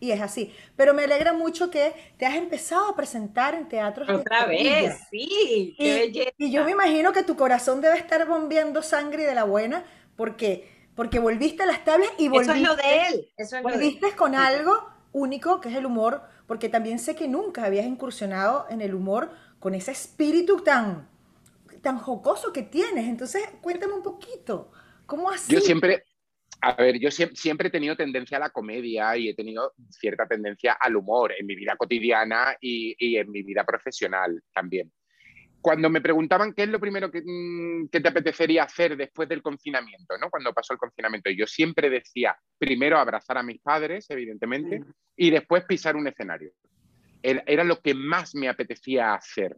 [0.00, 0.52] Y es así.
[0.74, 4.08] Pero me alegra mucho que te has empezado a presentar en teatros.
[4.08, 5.76] Otra vez, sí.
[5.78, 9.84] y, y yo me imagino que tu corazón debe estar bombeando sangre de la buena
[10.16, 13.62] porque porque volviste a las tablas y volviste, Eso es lo de él.
[13.62, 18.66] volviste con algo único, que es el humor, porque también sé que nunca habías incursionado
[18.70, 21.08] en el humor con ese espíritu tan,
[21.80, 23.08] tan jocoso que tienes.
[23.08, 24.70] Entonces, cuéntame un poquito,
[25.06, 25.52] ¿cómo así?
[25.52, 26.04] Yo siempre,
[26.60, 30.74] a ver, yo siempre, he tenido tendencia a la comedia y he tenido cierta tendencia
[30.74, 34.92] al humor en mi vida cotidiana y en mi vida profesional también
[35.62, 40.18] cuando me preguntaban qué es lo primero mm, que, te apetecería hacer después del confinamiento,
[40.18, 40.28] ¿no?
[40.28, 44.84] Cuando pasó el confinamiento, yo siempre decía, primero abrazar a mis padres, evidentemente, mm.
[45.16, 46.50] y después pisar un escenario.
[47.22, 49.56] Era, lo que más me apetecía hacer.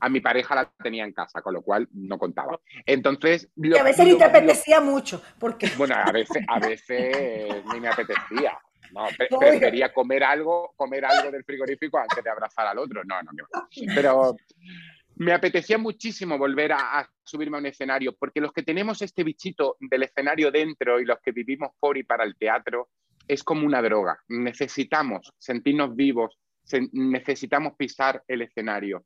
[0.00, 2.58] A mi pareja la tenía en casa, con lo cual no contaba.
[2.84, 3.48] Entonces...
[3.54, 5.70] y a veces ni te apetecía mucho, porque...
[5.78, 8.58] Bueno, a veces, a veces ni me apetecía.
[8.90, 9.06] No,
[9.38, 13.02] prefería comer algo, comer algo del frigorífico antes de abrazar al otro.
[13.04, 13.44] No, no, no.
[13.94, 14.36] Pero
[15.16, 19.76] me apetecía muchísimo volver a, subirme a un escenario, porque los que tenemos este bichito
[19.80, 22.88] del escenario dentro y los que vivimos por y para el teatro,
[23.26, 24.18] es como una droga.
[24.28, 26.38] Necesitamos sentirnos vivos,
[26.92, 29.04] necesitamos pisar el escenario.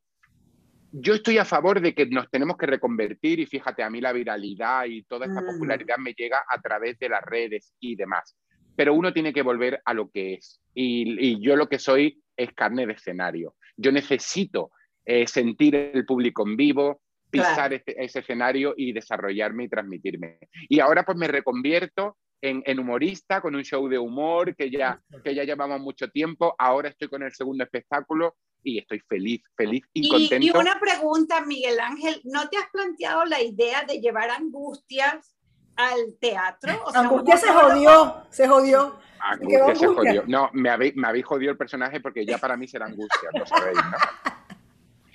[0.91, 4.13] Yo estoy a favor de que nos tenemos que reconvertir y fíjate, a mí la
[4.13, 5.47] viralidad y toda esta mm.
[5.47, 8.37] popularidad me llega a través de las redes y demás.
[8.75, 10.63] Pero uno tiene que volver a lo que es.
[10.73, 13.55] y yo lo que soy es carne de escenario.
[13.77, 14.71] Yo necesito
[15.11, 20.39] eh, sentir el público en vivo, pisar ese escenario y desarrollarme y transmitirme.
[20.69, 25.35] Y ahora pues me reconvierto en, humorista con un show de humor que ya, que
[25.35, 26.55] ya llevamos mucho tiempo.
[26.59, 30.47] Ahora estoy con el segundo espectáculo y estoy feliz, feliz y, contento.
[30.47, 35.39] Y una pregunta, Miguel Ángel, ¿no te has planteado la idea de llevar angustias
[35.77, 36.87] al teatro?
[36.95, 38.99] angustia se jodió, se jodió.
[39.21, 40.25] Angustia se jodió.
[40.27, 43.47] No, me habéis, me habéis jodido el personaje porque ya para mí será angustia, lo
[43.47, 44.39] sabéis, ¿no?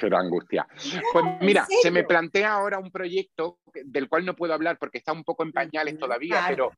[0.03, 0.67] Pero angustia.
[1.13, 5.13] Pues mira, se me plantea ahora un proyecto del cual no puedo hablar porque está
[5.13, 6.73] un poco en pañales todavía, pero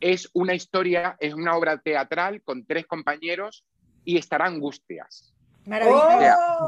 [0.00, 3.66] es una historia, es una obra teatral con tres compañeros
[4.06, 5.34] y estará Angustias.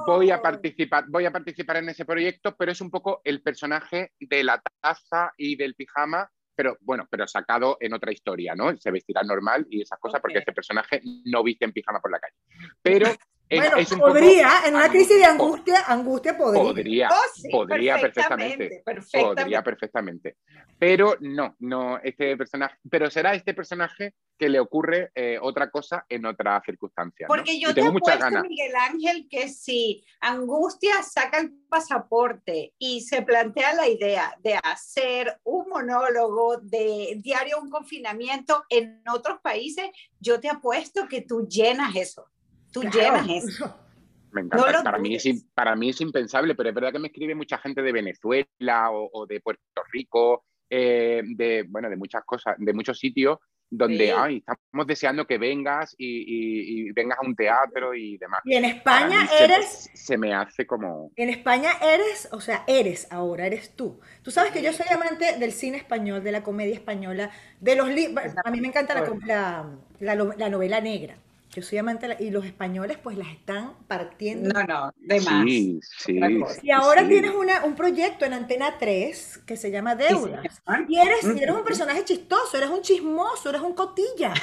[0.07, 4.12] voy a participar, voy a participar en ese proyecto, pero es un poco el personaje
[4.21, 8.77] de la taza y del pijama, pero bueno, pero sacado en otra historia, ¿no?
[8.77, 12.21] Se vestirá normal y esas cosas porque ese personaje no viste en pijama por la
[12.21, 12.37] calle.
[12.83, 13.09] Pero
[13.50, 16.62] bueno, podría, en una crisis de angustia, angustia podría.
[16.62, 20.37] Podría, oh, podría perfectamente, Podría perfectamente.
[20.78, 26.04] Pero no, no, este personaje, pero será este personaje que le ocurre eh, otra cosa
[26.09, 27.26] en otra circunstancia.
[27.28, 33.22] Porque yo tengo te apuesto, Miguel Ángel, que si Angustia saca el pasaporte y se
[33.22, 39.87] plantea la idea de hacer un monólogo de diario un confinamiento en otros países,
[40.18, 42.26] yo te apuesto que tú llenas eso
[42.74, 43.74] tú llevas eso.
[44.32, 44.82] Me encanta.
[44.82, 47.82] para, mí es, para mí es impensable, pero es verdad que me escribe mucha gente
[47.82, 53.38] de Venezuela o, de Puerto Rico, eh, de, bueno, de muchas cosas, de muchos sitios
[53.70, 58.40] donde ay, estamos deseando que vengas y, vengas a un teatro y demás.
[58.44, 59.90] Y en España eres...
[59.94, 61.10] Se, me hace como...
[61.16, 64.00] En España eres, o sea, eres ahora, eres tú.
[64.22, 67.88] Tú sabes que yo soy amante del cine español, de la comedia española, de los
[67.88, 68.26] libros...
[68.44, 68.94] A mí me encanta
[69.26, 69.66] la,
[70.00, 71.16] la novela negra.
[71.55, 74.53] Yo soy amante y los españoles pues las están partiendo.
[74.53, 75.45] No, no, de más.
[75.45, 76.21] Sí, sí.
[76.64, 80.62] Y ahora tienes una, un proyecto en Antena 3 que se llama Deudas.
[80.88, 84.35] y, eres, eres un personaje chistoso, eres un chismoso, eres un cotilla.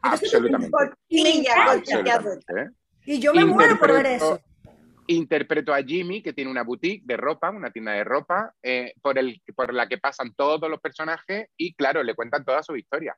[0.00, 0.70] Absolutamente.
[3.04, 4.40] Y yo me muero por ver eso.
[5.06, 9.18] Interpreto a Jimmy, que tiene una boutique de ropa, una tienda de ropa, eh, por,
[9.18, 13.14] el, por la que pasan todos los personajes y, claro, le cuentan toda su historia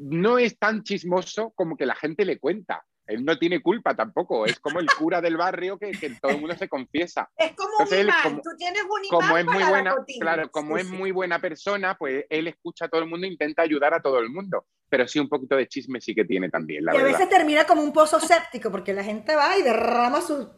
[0.00, 2.82] no es tan chismoso como que la gente le cuenta.
[3.06, 6.38] Él no tiene culpa tampoco, es como el cura del barrio que, que todo el
[6.40, 7.28] mundo se confiesa.
[7.36, 9.96] Es como un Entonces, él, imán, como- tú tienes un imán Como es muy buena,
[10.20, 10.96] claro, como Sí, es sí.
[10.96, 14.18] muy buena persona, pues él escucha a todo el mundo e intenta ayudar a todo
[14.20, 14.64] el mundo.
[14.88, 17.18] Pero sí, un poquito de chisme sí que tiene también, la Y a verdad.
[17.18, 20.48] veces termina como un pozo séptico, porque la gente va y derrama su...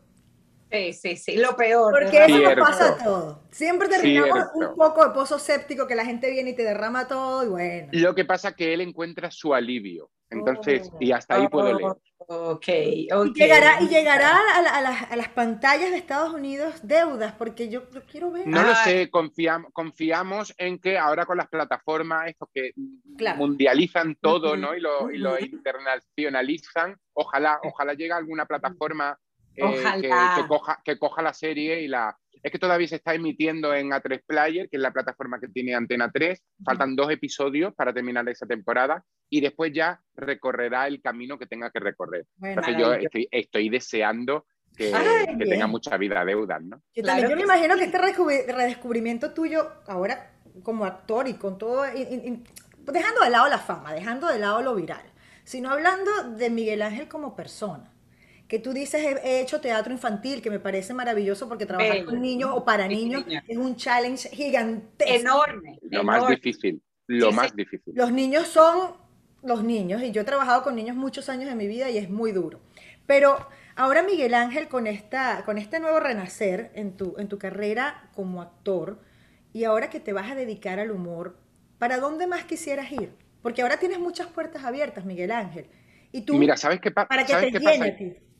[0.73, 1.93] Sí, sí, sí, lo peor.
[1.93, 2.29] Porque ¿verdad?
[2.41, 3.39] eso nos pasa a todos.
[3.51, 4.71] Siempre terminamos Cierto.
[4.71, 7.89] un poco de pozo séptico, que la gente viene y te derrama todo y bueno.
[7.93, 10.11] Lo que pasa es que él encuentra su alivio.
[10.31, 10.97] Entonces, Oh.
[10.99, 11.93] y hasta ahí puedo leer.
[12.17, 13.35] Ok, Y ok.
[13.35, 17.69] llegará, y llegará a, la- a las, a las pantallas de Estados Unidos deudas, porque
[17.69, 18.47] yo, yo quiero ver.
[18.47, 18.77] No lo Ay.
[18.85, 22.73] sé, confiam- confiamos en que ahora con las plataformas, estos que
[23.19, 23.37] Claro.
[23.39, 24.75] mundializan todo, Ujú, ¿no?
[24.75, 29.19] Y lo, y lo internacionalizan, ojalá, ojalá llegue alguna plataforma
[29.55, 30.35] que, Ojalá.
[30.37, 32.17] que coja, que coja la serie y la...
[32.43, 35.75] Es que todavía se está emitiendo en A3 Player, que es la plataforma que tiene
[35.77, 36.43] Antena 3.
[36.65, 41.71] Faltan dos episodios para terminar esa temporada y después ya recorrerá el camino que tenga
[41.71, 42.27] que recorrer.
[42.37, 45.51] Bueno, Entonces yo estoy, estoy deseando que, Ay, que bien.
[45.51, 46.83] tenga mucha vida deudas, ¿no?
[46.95, 50.33] yo, Claro yo me imagino que este redescubri- redescubrimiento tuyo, ahora
[50.65, 52.43] como actor y con todo, y-
[52.81, 55.05] dejando de lado la fama, dejando de lado lo viral,
[55.45, 57.92] sino hablando de Miguel Ángel como persona.
[58.53, 62.07] Que tú dices, he, he hecho teatro infantil, que me parece maravilloso porque trabajar Bello.
[62.11, 65.11] con niños o para niños es un challenge gigantesco.
[65.11, 65.79] Enorme.
[65.91, 67.57] Lo más difícil, lo Sí, más sí.
[67.57, 67.95] difícil.
[67.97, 68.93] Los niños son
[69.43, 72.11] los niños y yo he trabajado con niños muchos años de mi vida y es
[72.11, 72.61] muy duro.
[73.07, 78.11] Pero ahora Miguel Ángel con esta con este nuevo renacer en tu en tu carrera
[78.15, 79.01] como actor
[79.55, 81.39] y ahora que te vas a dedicar al humor,
[81.79, 83.15] ¿para dónde más quisieras ir?
[83.43, 85.67] Porque ahora tienes muchas puertas abiertas, Miguel Ángel.
[86.13, 88.32] Y tú Mira, ¿sabes qué, pa- para que ¿sabes te qué llene pasa?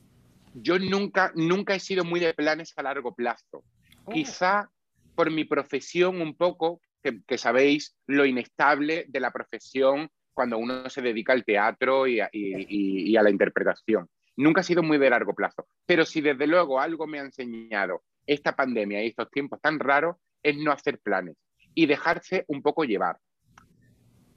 [0.53, 3.63] Yo nunca, nunca he sido muy de planes a largo plazo.
[4.05, 4.11] Oh.
[4.11, 4.69] Quizá
[5.15, 10.89] por mi profesión un poco, que, que sabéis lo inestable de la profesión cuando uno
[10.89, 14.07] se dedica al teatro y a, y- y- y a la interpretación.
[14.35, 15.67] Nunca ha sido muy de largo plazo.
[15.85, 20.15] Pero si desde luego algo me ha enseñado esta pandemia y estos tiempos tan raros,
[20.41, 21.35] es no hacer planes
[21.75, 23.17] y dejarse un poco llevar.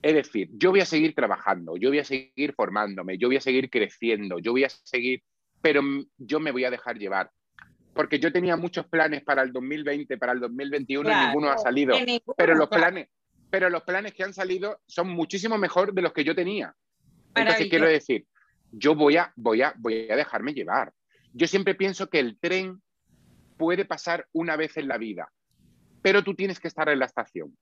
[0.03, 3.41] Es decir, yo voy a seguir trabajando, yo voy a seguir formándome, yo voy a
[3.41, 5.23] seguir creciendo, yo voy a seguir,
[5.67, 5.83] pero
[6.17, 7.29] yo me voy a dejar llevar.
[7.93, 11.99] Porque yo tenía muchos planes para el 2020, para el 2021 y ninguno ha salido.
[11.99, 12.83] Ninguno, Pero los claro.
[12.83, 13.09] planes,
[13.51, 16.73] pero los planes que han salido son muchísimo mejor de los que yo tenía.
[17.35, 18.29] Entonces quiero decir,
[18.71, 20.93] yo voy a, voy a, voy a dejarme llevar.
[21.33, 22.81] Yo siempre pienso que el tren
[23.57, 25.33] puede pasar una vez en la vida,
[26.01, 27.59] pero tú tienes que estar en la estación.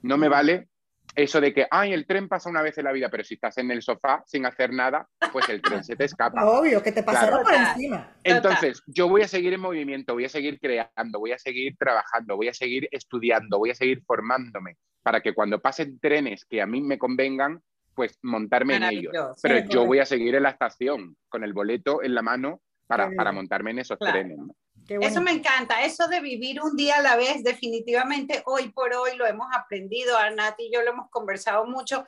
[0.00, 0.68] No me vale
[1.16, 3.56] eso de que, ay, el tren pasa una vez en la vida, pero si estás
[3.58, 6.44] en el sofá sin hacer nada, pues el tren se te escapa.
[6.60, 7.44] Obvio, que te pasaron Claro.
[7.44, 8.12] por encima.
[8.24, 12.36] Entonces, yo voy a seguir en movimiento, voy a seguir creando, voy a seguir trabajando,
[12.36, 16.66] voy a seguir estudiando, voy a seguir formándome para que cuando pasen trenes que a
[16.66, 17.60] mí me convengan,
[17.94, 19.12] pues montarme en ellos.
[19.42, 19.86] Pero yo correcto.
[19.86, 23.70] voy a seguir en la estación con el boleto en la mano para, para montarme
[23.70, 24.12] en esos Claro.
[24.14, 24.38] trenes.
[24.38, 24.54] ¿no?
[24.88, 25.06] Bueno.
[25.06, 29.16] Eso me encanta, eso de vivir un día a la vez, definitivamente hoy por hoy
[29.16, 32.04] lo hemos aprendido, a Nati y yo lo hemos conversado mucho.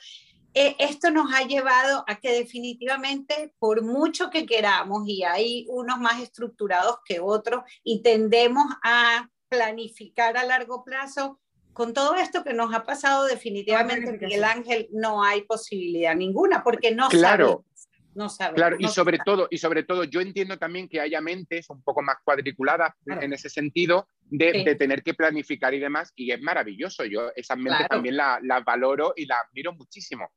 [0.53, 5.99] Eh, esto nos ha llevado a que definitivamente, por mucho que queramos, y hay unos
[5.99, 11.39] más estructurados que otros, y tendemos a planificar a largo plazo,
[11.73, 14.13] con todo esto que nos ha pasado, definitivamente.
[14.13, 17.47] Miguel Ángel, no hay posibilidad ninguna, porque no Claro.
[17.47, 17.86] sabemos.
[18.17, 18.57] No sabemos.
[18.57, 22.01] Claro, y sobre todo, y sobre todo, yo entiendo también que haya mentes un poco
[22.03, 23.21] más cuadriculadas Claro.
[23.23, 24.65] en ese sentido de, Sí.
[24.65, 27.05] de tener que planificar y demás, y es maravilloso.
[27.05, 27.89] Yo esas mentes Claro.
[27.91, 30.31] también las las valoro y las admiro muchísimo.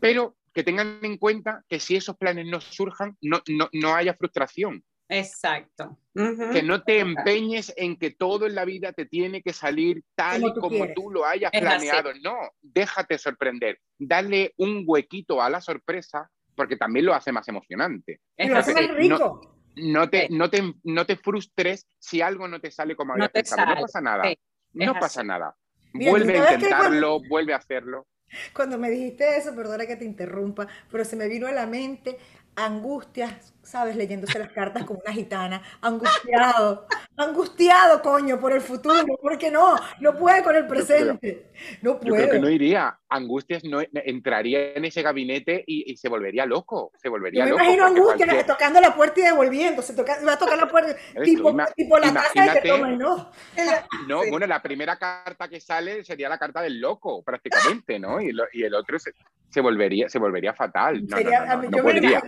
[0.00, 4.14] Pero que tengan en cuenta que si esos planes no surjan, no, no, no haya
[4.14, 4.82] frustración.
[5.08, 5.98] Exacto.
[6.14, 10.40] Que no te empeñes en que todo en la vida te tiene que salir tal
[10.40, 11.86] Como y tú como tú lo hayas Es así.
[11.88, 12.12] planeado.
[12.22, 13.78] No, déjate sorprender.
[13.98, 18.20] Dale un huequito a la sorpresa, porque también lo hace más emocionante.
[18.36, 19.56] Lo hace más rico.
[19.76, 20.34] No te, Sí.
[20.36, 23.62] no, te, no te frustres si algo no te sale como habías pensado.
[23.62, 23.74] sale.
[23.76, 24.24] No pasa nada.
[24.24, 24.38] Sí,
[24.74, 25.00] no así.
[25.00, 25.56] pasa nada.
[25.94, 28.06] Mira, vuelve ¿tú a intentarlo, vuelve a hacerlo.
[28.54, 32.18] Cuando me dijiste eso, perdona que te interrumpa, pero se me vino a la mente
[32.56, 33.96] angustias, ¿sabes?
[33.96, 36.86] Leyéndose las cartas como una gitana, angustiado,
[37.16, 42.14] angustiado, coño, por el futuro, porque no, no puede con el presente, no Yo creo
[42.14, 42.40] que puede.
[42.40, 42.98] no iría.
[43.08, 46.92] Angustias no entraría en ese gabinete y, y se volvería loco.
[46.96, 47.62] Se Yo volvería me loco.
[47.62, 50.94] imagino porque angustia cualquier- tocando la puerta y devolviéndose, toca, va a tocar la puerta,
[51.24, 53.30] tipo, ima- tipo la de que toma no.
[54.08, 54.30] No, Sí.
[54.30, 58.20] bueno, la primera carta que sale sería la carta del loco, prácticamente, ¿no?
[58.20, 59.12] Y, lo- y el otro se,
[59.52, 61.06] se volvería, se volvería fatal.
[61.06, 62.22] No, Sería- no, no, a mí- no yo podría.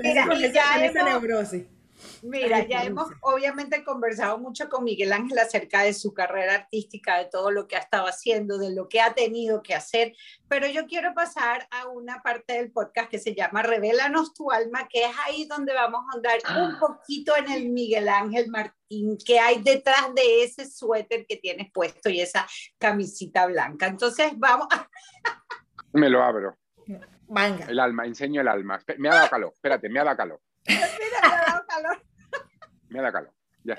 [0.52, 1.64] ya esa neurosis.
[2.22, 7.26] Mira, ya hemos obviamente conversado mucho con Miguel Ángel acerca de su carrera artística, de
[7.26, 10.14] todo lo que ha estado haciendo, de lo que ha tenido que hacer,
[10.48, 14.86] pero yo quiero pasar a una parte del podcast que se llama Revélanos tu alma,
[14.88, 16.78] que es ahí donde vamos a andar un ah.
[16.80, 22.10] poquito en el Miguel Ángel Martín, que hay detrás de ese suéter que tienes puesto
[22.10, 22.46] y esa
[22.78, 23.86] camisita blanca.
[23.86, 24.66] Entonces, vamos.
[25.92, 26.58] Me lo abro.
[27.28, 27.66] Venga.
[27.66, 28.80] El alma, enseño el alma.
[28.98, 30.40] Me ha dado calor, espérate, me ha dado calor.
[30.66, 30.74] me
[31.22, 32.02] ha dado calor.
[32.88, 33.32] Me da calor.
[33.64, 33.78] Ya.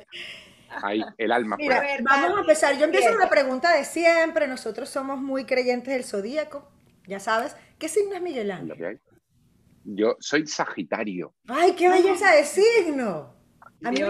[0.84, 1.56] Ahí, el alma.
[1.58, 2.78] Mira, vamos a empezar.
[2.78, 4.48] Yo empiezo con la pregunta de siempre.
[4.48, 6.70] Nosotros somos muy creyentes del zodíaco.
[7.08, 7.56] Ya sabes.
[7.80, 9.00] ¿Qué signo es Miguel Ángel?
[9.86, 11.34] Yo soy Sagitario.
[11.48, 13.36] ¡Ay, qué belleza de signo!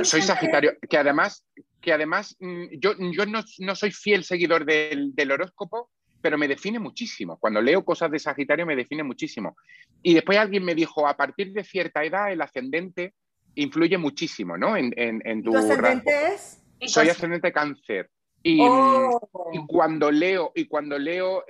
[0.03, 1.45] soy Sagitario, que además,
[1.81, 5.91] que además mm, yo, yo no, no soy fiel seguidor del, del, horóscopo,
[6.25, 7.37] pero me define muchísimo.
[7.37, 9.55] Cuando leo cosas de Sagitario me define muchísimo.
[10.01, 13.13] Y después alguien me dijo, a partir de cierta edad el ascendente
[13.53, 14.75] influye muchísimo, ¿no?
[14.75, 16.63] En, en, tu, ascendente es?
[16.87, 18.09] Soy ascendente cáncer.
[18.41, 19.21] Y, oh.
[19.53, 21.45] y, cuando leo, y cuando leo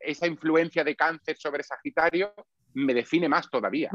[0.00, 2.34] esa influencia de cáncer sobre Sagitario,
[2.74, 3.92] me define más todavía.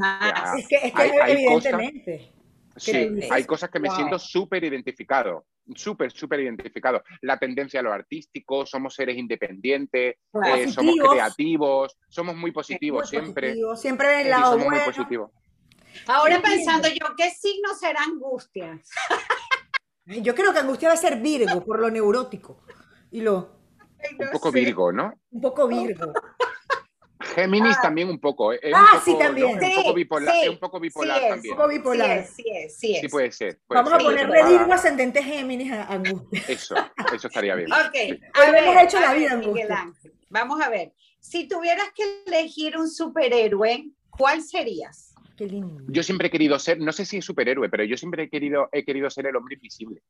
[0.57, 2.17] es que, es que evidentemente.
[2.19, 2.42] Cosas,
[2.75, 5.45] sí, hay cosas que me siento súper identificado,
[5.75, 7.03] súper, súper identificado.
[7.21, 10.15] La tendencia a lo artístico, somos seres independientes,
[10.45, 13.55] eh, somos creativos, somos muy positivos siempre.
[13.75, 15.31] siempre el lado somos muy positivos.
[16.07, 18.81] Ahora pensando yo, ¿qué signo será angustia?
[20.05, 22.61] Yo creo que angustia va a ser Virgo, por lo neurótico.
[23.11, 23.57] Y lo...
[24.19, 25.13] un poco Virgo, ¿no?
[25.31, 26.11] Un poco Virgo.
[27.33, 27.81] Géminis ah.
[27.81, 28.53] también un poco.
[28.53, 28.59] ¿eh?
[28.73, 29.47] ah, sí, también.
[29.47, 31.53] un poco bipolar, un poco bipolar también.
[31.53, 32.25] Un poco bipolar.
[32.25, 33.59] Sí, es, sí, sí, puede ser.
[33.67, 36.43] Vamos a ponerle Virgo ascendente Géminis a Angustia.
[36.47, 36.75] Eso,
[37.13, 37.71] eso estaría bien.
[37.71, 38.19] ok.
[38.55, 39.91] hemos hecho la vida, Angustia.
[40.29, 40.93] Vamos a ver.
[41.19, 45.13] Si tuvieras que elegir un superhéroe, ¿cuál serías?
[45.87, 48.69] Yo siempre he querido ser, no sé si es superhéroe, pero yo siempre he querido,
[48.71, 50.01] he querido ser el hombre invisible.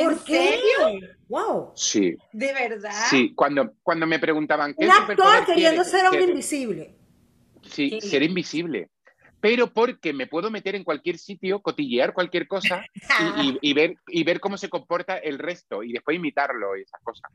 [0.00, 1.08] ¿En serio?
[1.28, 1.72] Wow.
[1.74, 2.16] Sí.
[2.32, 3.06] ¿De verdad?
[3.10, 6.94] Sí, cuando, cuando me preguntaban qué Un actor queriendo ser hombre invisible.
[7.62, 8.90] Sí, ser invisible
[9.40, 12.84] pero porque me puedo meter en cualquier sitio, cotillear cualquier cosa
[13.62, 17.30] y, ver, y ver cómo se comporta el resto y después imitarlo y esas cosas.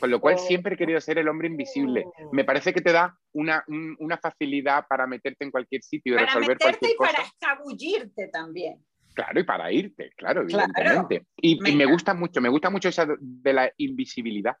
[0.00, 2.04] Con lo cual siempre he querido ser el hombre invisible.
[2.32, 3.64] Me parece que te da una,
[3.98, 7.10] una facilidad para meterte en cualquier sitio y resolver cualquier cosa.
[7.10, 8.84] y para escabullirte también.
[9.16, 11.24] Claro, y para irte, claro, evidentemente.
[11.38, 14.54] Y, me gusta mucho, me gusta mucho esa de la invisibilidad.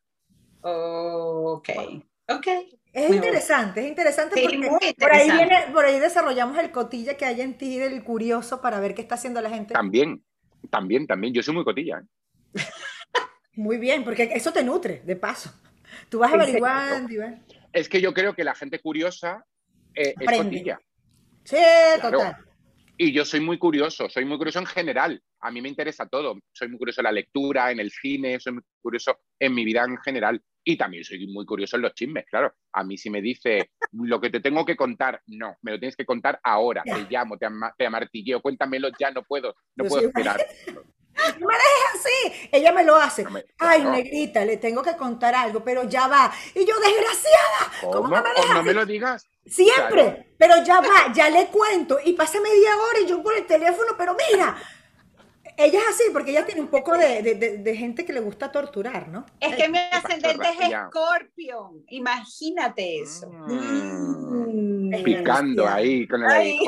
[0.62, 1.68] ok,
[2.26, 2.46] ok.
[2.90, 7.42] Es interesante, es interesante porque Por, ahí viene, por ahí desarrollamos el cotilla que hay
[7.42, 9.74] en ti del curioso para ver qué está haciendo la gente.
[9.74, 10.24] También,
[10.70, 11.34] también, también.
[11.34, 11.98] Yo soy muy cotilla.
[11.98, 12.04] ¿eh?
[13.56, 15.52] muy bien, porque eso te nutre, de paso.
[16.08, 17.18] Tú vas averiguando y
[17.74, 19.44] Es que yo creo que la gente curiosa
[19.94, 20.80] eh, es cotilla.
[21.44, 21.58] Sí,
[22.00, 22.45] total.
[22.98, 25.22] Y yo soy muy curioso, soy muy curioso en general.
[25.40, 26.38] A mí me interesa todo.
[26.52, 29.84] Soy muy curioso en la lectura, en el cine, soy muy curioso en mi vida
[29.84, 30.42] en general.
[30.64, 32.54] Y también soy muy curioso en los chismes, claro.
[32.72, 35.94] A mí si me dice lo que te tengo que contar, no, me lo tienes
[35.94, 36.82] que contar ahora.
[36.84, 40.40] Te llamo, te, te amartilleo, cuéntamelo ya, no puedo, no puedo esperar.
[41.38, 42.48] No me dejes así.
[42.52, 43.26] Ella me lo hace.
[43.58, 46.32] Ay, negrita, le tengo que contar algo, pero ya va.
[46.54, 48.54] Y yo, desgraciada, ¿cómo, me dejas?
[48.54, 49.26] no me lo digas.
[49.46, 51.98] Siempre, pero ya va, ya le cuento.
[52.04, 54.56] Y pasa media hora y yo por el teléfono, pero mira,
[55.56, 59.24] ella es así, porque ella tiene un poco de, gente que le gusta torturar, ¿no?
[59.40, 61.84] Es que mi ascendente es Scorpion.
[61.88, 63.28] Imagínate eso.
[63.30, 64.88] Mm.
[64.90, 65.02] Mm.
[65.02, 66.58] Picando ahí con el.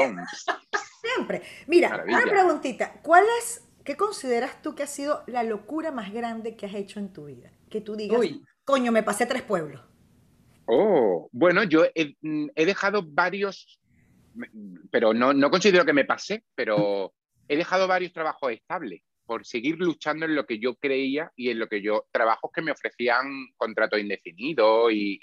[1.03, 1.43] Siempre.
[1.67, 2.93] Mira, una preguntita.
[3.03, 7.01] ¿Cuál es, qué consideras tú que ha sido la locura más grande que has hecho
[7.01, 7.51] en tu vida?
[7.71, 8.21] Que tú digas,
[8.63, 9.81] coño, me pasé tres pueblos.
[10.67, 13.81] Oh, bueno, yo he, mm, dejado varios,
[14.91, 17.15] pero no, no considero que me pasé, pero
[17.49, 21.59] he dejado varios trabajos estables por seguir luchando en lo que yo creía y en
[21.59, 25.19] lo que yo, trabajos que me ofrecían contrato indefinido y,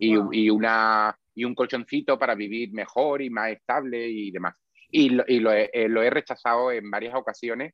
[0.00, 4.56] y, una, y un colchoncito para vivir mejor y más estable y demás.
[4.90, 7.72] Y, lo, he, eh, lo, he, rechazado en varias ocasiones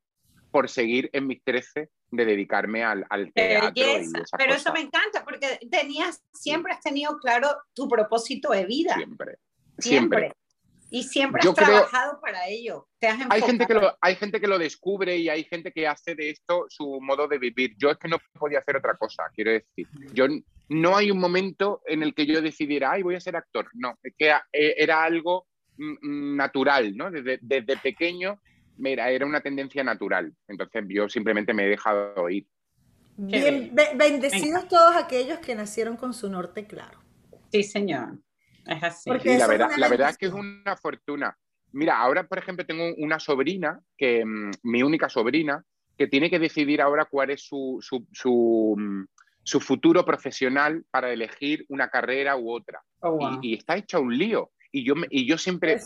[0.50, 3.84] por seguir en mis 13 de dedicarme al, al teatro.
[4.36, 8.94] Pero eso me encanta porque tenías, siempre has tenido claro tu propósito de vida.
[8.94, 9.38] Siempre.
[9.78, 10.32] siempre.
[10.90, 12.88] Y siempre has trabajado para ello.
[13.28, 16.30] hay, gente que lo, hay gente que lo descubre y hay gente que hace de
[16.30, 17.74] esto su modo de vivir.
[17.76, 19.86] Yo es que no podía hacer otra cosa, quiero decir.
[20.14, 20.26] Yo
[20.70, 23.68] no hay un momento en el que yo decidiera, ay, voy a ser actor.
[23.74, 25.46] No, es que eh, era algo
[25.76, 27.10] mm, mm, natural, ¿no?
[27.10, 28.40] Desde, desde pequeño
[28.78, 30.34] mira, era una tendencia natural.
[30.46, 32.46] Entonces yo simplemente me he dejado ir.
[33.16, 37.00] Bien, bendecidos todos aquellos que nacieron con su norte claro.
[37.50, 38.18] Sí, señor.
[38.64, 39.10] Es así.
[39.10, 41.36] la verdad, la verdad es que es una fortuna.
[41.72, 45.64] Mira, ahora, por ejemplo, tengo una sobrina, que mm, mi única sobrina,
[45.96, 49.04] que tiene que decidir ahora cuál es su, su, su, mm,
[49.42, 52.80] su futuro profesional para elegir una carrera u otra.
[53.00, 53.38] Oh, wow.
[53.42, 54.52] y, y está hecha un lío.
[54.70, 55.78] Y yo, me- y yo siempre.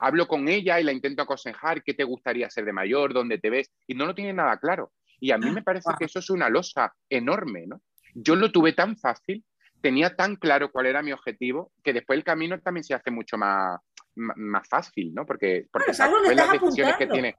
[0.00, 3.50] Hablo con ella y la intento aconsejar qué te gustaría ser de mayor, dónde te
[3.50, 4.92] ves, y no lo tiene nada claro.
[5.20, 5.98] Y a mí me parece Wow.
[5.98, 7.80] que eso es una losa enorme, ¿no?
[8.14, 9.44] Yo lo tuve tan fácil,
[9.80, 13.36] tenía tan claro cuál era mi objetivo, que después el camino también se hace mucho
[13.38, 13.78] más,
[14.14, 15.24] más fácil, ¿no?
[15.26, 17.36] Porque, porque Claro, sabes las decisiones que tiene.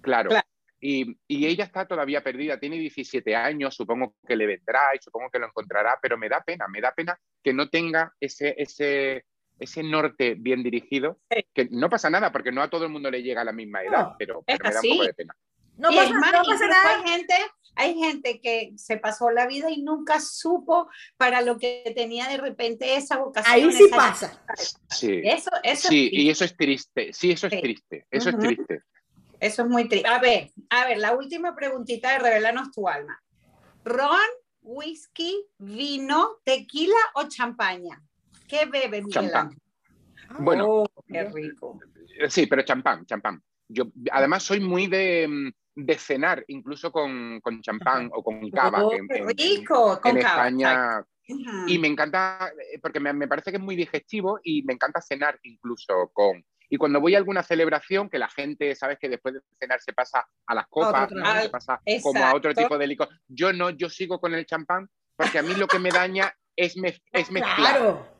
[0.00, 0.30] Claro.
[0.30, 0.46] Claro.
[0.82, 5.28] Y, y ella está todavía perdida, tiene 17 años, supongo que le vendrá y supongo
[5.30, 9.26] que lo encontrará, pero me da pena, me da pena que no tenga ese, ese,
[9.60, 11.20] ese norte bien dirigido,
[11.54, 13.82] que no pasa nada porque no a todo el mundo le llega a la misma
[13.82, 14.88] edad, No, pero, me da un así.
[14.90, 15.36] poco de pena.
[15.76, 16.90] No y pasa, es más, no pasa incluso nada.
[17.04, 17.34] hay gente,
[17.76, 22.36] hay gente que se pasó la vida y nunca supo para lo que tenía de
[22.38, 23.54] repente esa vocación.
[23.54, 24.44] Ahí sí esa- pasa.
[24.88, 27.60] Sí, Eso, eso, sí, es, y eso es triste, sí, eso es Sí.
[27.60, 28.82] triste, eso es triste.
[29.38, 30.08] eso es muy triste.
[30.08, 33.22] A ver, a ver, la última preguntita de Revelanos tu alma.
[33.84, 34.20] ¿Ron,
[34.62, 38.02] whisky, vino, tequila o champaña?
[38.50, 39.56] ¿Qué bebe Miguel Champán.
[40.28, 41.78] Ah, Bueno, Oh, qué rico.
[42.28, 43.40] Sí, pero champán, champán.
[43.68, 45.50] Yo además soy muy de, mm,
[45.86, 48.84] de cenar, incluso con, con champán o con cava.
[48.84, 49.92] Oh, en- qué rico.
[49.94, 51.04] en Con cava, España.
[51.68, 55.00] Y me encanta, eh, porque me, me parece que es muy digestivo y me encanta
[55.00, 56.44] cenar incluso con...
[56.68, 59.92] Y cuando voy a alguna celebración, que la gente, sabes que después de cenar se
[59.92, 61.22] pasa a las copas, otro ¿no?
[61.24, 61.42] trago.
[61.42, 63.08] se pasa como a otro tipo de licor.
[63.28, 66.76] Yo no, yo sigo con el champán, porque a mí lo que me daña es,
[66.76, 67.56] mez- es mezclar.
[67.78, 68.19] Claro.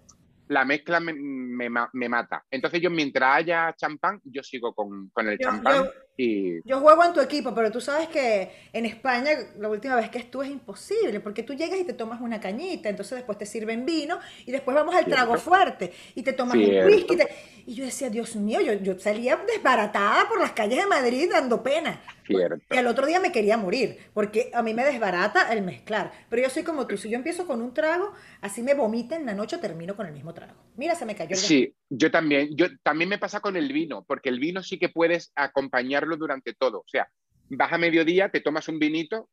[0.50, 2.44] La mezcla me, me me mata.
[2.50, 5.90] Entonces yo mientras haya champán, yo sigo con, con el Yo- champán yo-
[6.22, 6.60] y...
[6.68, 10.18] Yo juego en tu equipo, pero tú sabes que en España la última vez que
[10.18, 13.84] estuve es imposible, porque tú llegas y te tomas una cañita, entonces después te sirven
[13.86, 15.50] vino y después vamos al trago Cierto.
[15.50, 16.86] fuerte y te tomas Cierto.
[16.88, 17.16] un whisky.
[17.16, 17.28] te-
[17.66, 21.62] Y yo decía, Dios mío, yo, yo salía desbaratada por las calles de Madrid dando
[21.62, 22.00] pena.
[22.26, 22.62] Cierto.
[22.74, 26.12] Y al otro día me quería morir, porque a mí me desbarata el mezclar.
[26.28, 29.26] Pero yo soy como tú, si yo empiezo con un trago, así me vomita en
[29.26, 30.54] la noche, termino con el mismo trago.
[30.80, 32.56] Mira, se me cayó el Sí, yo también.
[32.56, 36.54] Yo también me pasa con el vino, porque el vino sí que puedes acompañarlo durante
[36.54, 36.78] todo.
[36.78, 37.06] O sea,
[37.50, 39.28] vas a mediodía, te tomas un vinito,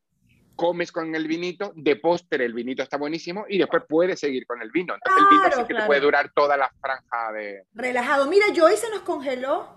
[0.57, 4.61] comes con el vinito, de postre el vinito está buenísimo y después puedes seguir con
[4.61, 4.93] el vino.
[4.93, 5.83] Entonces el vino sí que claro.
[5.83, 7.63] te puede durar toda la franja de.
[7.73, 8.27] Relajado.
[8.27, 9.69] Mira, Joy se nos congeló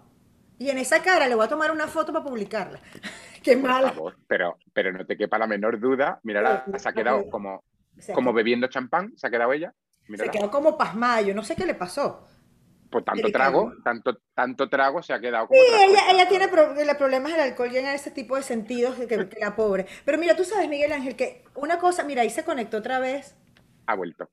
[0.58, 2.80] y en esa cara le voy a tomar una foto para publicarla.
[3.44, 3.92] Qué Por mala.
[3.92, 6.18] favor, pero, pero no te quepa la menor duda.
[6.24, 7.62] Mírala, se ha quedado como,
[8.12, 9.72] como bebiendo champán, se ha quedado ella.
[10.16, 11.20] Se quedó como pasmada.
[11.22, 12.26] Yo no sé qué le pasó.
[12.90, 15.60] Por tanto trago, tanto, tanto trago se ha quedado como.
[15.60, 19.06] Sí, ella, ella tiene pro- el problemas del alcohol, llena ese tipo de sentidos que,
[19.06, 19.86] que la pobre.
[20.04, 23.36] Pero mira, tú sabes, Miguel Ángel, que una cosa, mira, ahí se conectó otra vez.
[23.86, 24.28] Ha vuelto.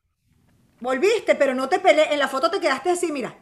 [0.80, 2.12] Volviste, pero no te peleé.
[2.14, 3.36] En la foto te quedaste así, mira.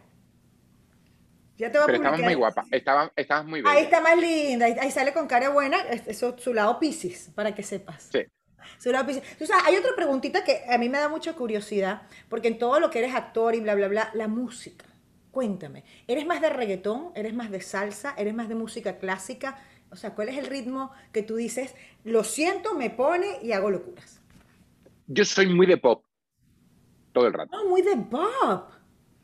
[1.58, 3.74] Ya te voy a Pero estabas muy guapa, estabas, estabas muy bella.
[3.76, 7.32] Ahí está más linda, ahí, ahí sale con cara buena, es- eso, su lado Piscis,
[7.34, 8.10] para que sepas.
[8.12, 8.26] Sí.
[9.06, 9.38] Piscis.
[9.38, 12.80] Tú sabes, hay otra preguntita que a mí me da mucha curiosidad, porque en todo
[12.80, 14.86] lo que eres actor y bla, bla, bla, la música.
[15.32, 17.12] Cuéntame, ¿eres más de reggaetón?
[17.14, 18.16] ¿Eres más de salsa?
[18.18, 19.58] ¿Eres más de música clásica?
[19.92, 23.70] O sea, ¿cuál es el ritmo que tú dices, lo siento, me pone y hago
[23.70, 24.22] locuras?
[25.08, 26.04] Yo soy muy de pop.
[27.14, 27.56] Todo el rato.
[27.56, 28.72] No, muy de pop.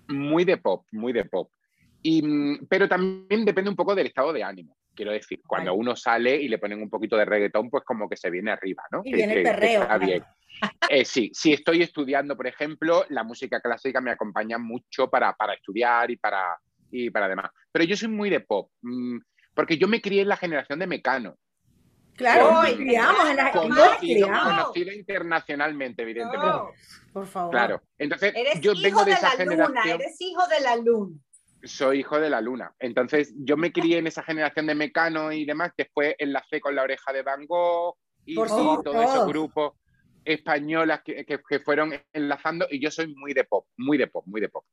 [0.08, 1.50] muy de pop, muy de pop.
[2.04, 4.76] Y, mm, pero también depende un poco del estado de ánimo.
[4.94, 5.80] Quiero decir, cuando Vale.
[5.80, 8.84] uno sale y le ponen un poquito de reggaetón, pues como que se viene arriba,
[8.92, 9.02] ¿no?
[9.06, 10.24] Y Que- viene el que- que perreo, está bien.
[10.90, 15.54] Eh, sí, si estoy estudiando, por ejemplo, la música clásica me acompaña mucho para, para
[15.54, 16.58] estudiar y para,
[16.92, 17.50] y para demás.
[17.72, 19.18] Pero yo soy muy de pop, mm,
[19.56, 21.36] porque yo me crié en la generación de Mecano,
[22.14, 26.56] Claro, Ay, nos criamos en la conocido, conocido internacionalmente, evidentemente.
[26.56, 26.70] No,
[27.14, 27.52] Por favor.
[27.52, 30.02] Claro, entonces eres yo hijo vengo de de esa la luna, generación.
[30.02, 31.18] eres hijo de la luna.
[31.64, 32.74] Soy hijo de la luna.
[32.80, 35.72] Entonces, yo me crié en esa generación de Mecano y demás.
[35.78, 37.96] Después enlacé con la oreja de Van Gogh
[38.26, 39.74] y, todos esos grupos
[40.26, 42.68] españolas que, que- que fueron enlazando.
[42.70, 44.64] Y yo soy muy de pop, muy de pop, muy de pop.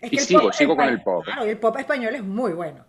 [0.00, 1.24] Es Y sigo, pop sigo con el pop.
[1.24, 2.84] Claro, el pop español es muy bueno.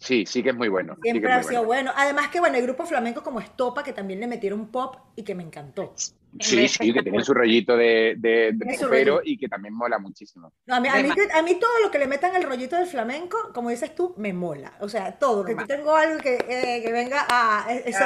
[0.00, 0.94] Sí, sí que es muy bueno.
[0.94, 1.92] sí que Siempre es ha sido bueno.
[1.92, 1.92] bueno.
[1.94, 5.34] Además que, bueno, hay grupos flamencos como Estopa que también le metieron pop y que
[5.34, 5.94] me encantó.
[6.38, 9.20] Sí, sí, que tienen su rollito de, de, de popero rollito.
[9.24, 10.52] y que también mola muchísimo.
[10.64, 12.44] No, a, mí, a, mí, Además- que- a mí todo lo que le metan el
[12.44, 14.72] rollito del flamenco, como dices tú, me mola.
[14.80, 15.44] O sea, todo.
[15.44, 17.66] Que yo tengo algo que, eh, que venga a...
[17.84, 18.04] Eso,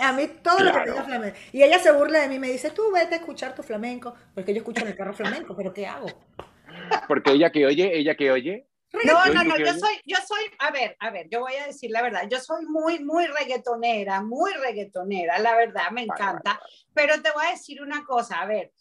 [0.00, 1.36] a mí todo lo que tenga flamenco.
[1.52, 4.52] Y ella se burla de mí, me dice, tú vete a escuchar tu flamenco, porque
[4.52, 6.06] yo escucho en el carro flamenco, pero ¿qué hago?
[7.08, 10.70] Porque ella que oye, ella que oye, No, no, no, yo soy, yo soy, a
[10.70, 14.52] ver, a ver, yo voy a decir la verdad, yo soy muy, muy reggaetonera, muy
[14.52, 16.60] reggaetonera, la verdad, me Vale, encanta,
[16.94, 18.72] pero te voy a decir una cosa, a ver,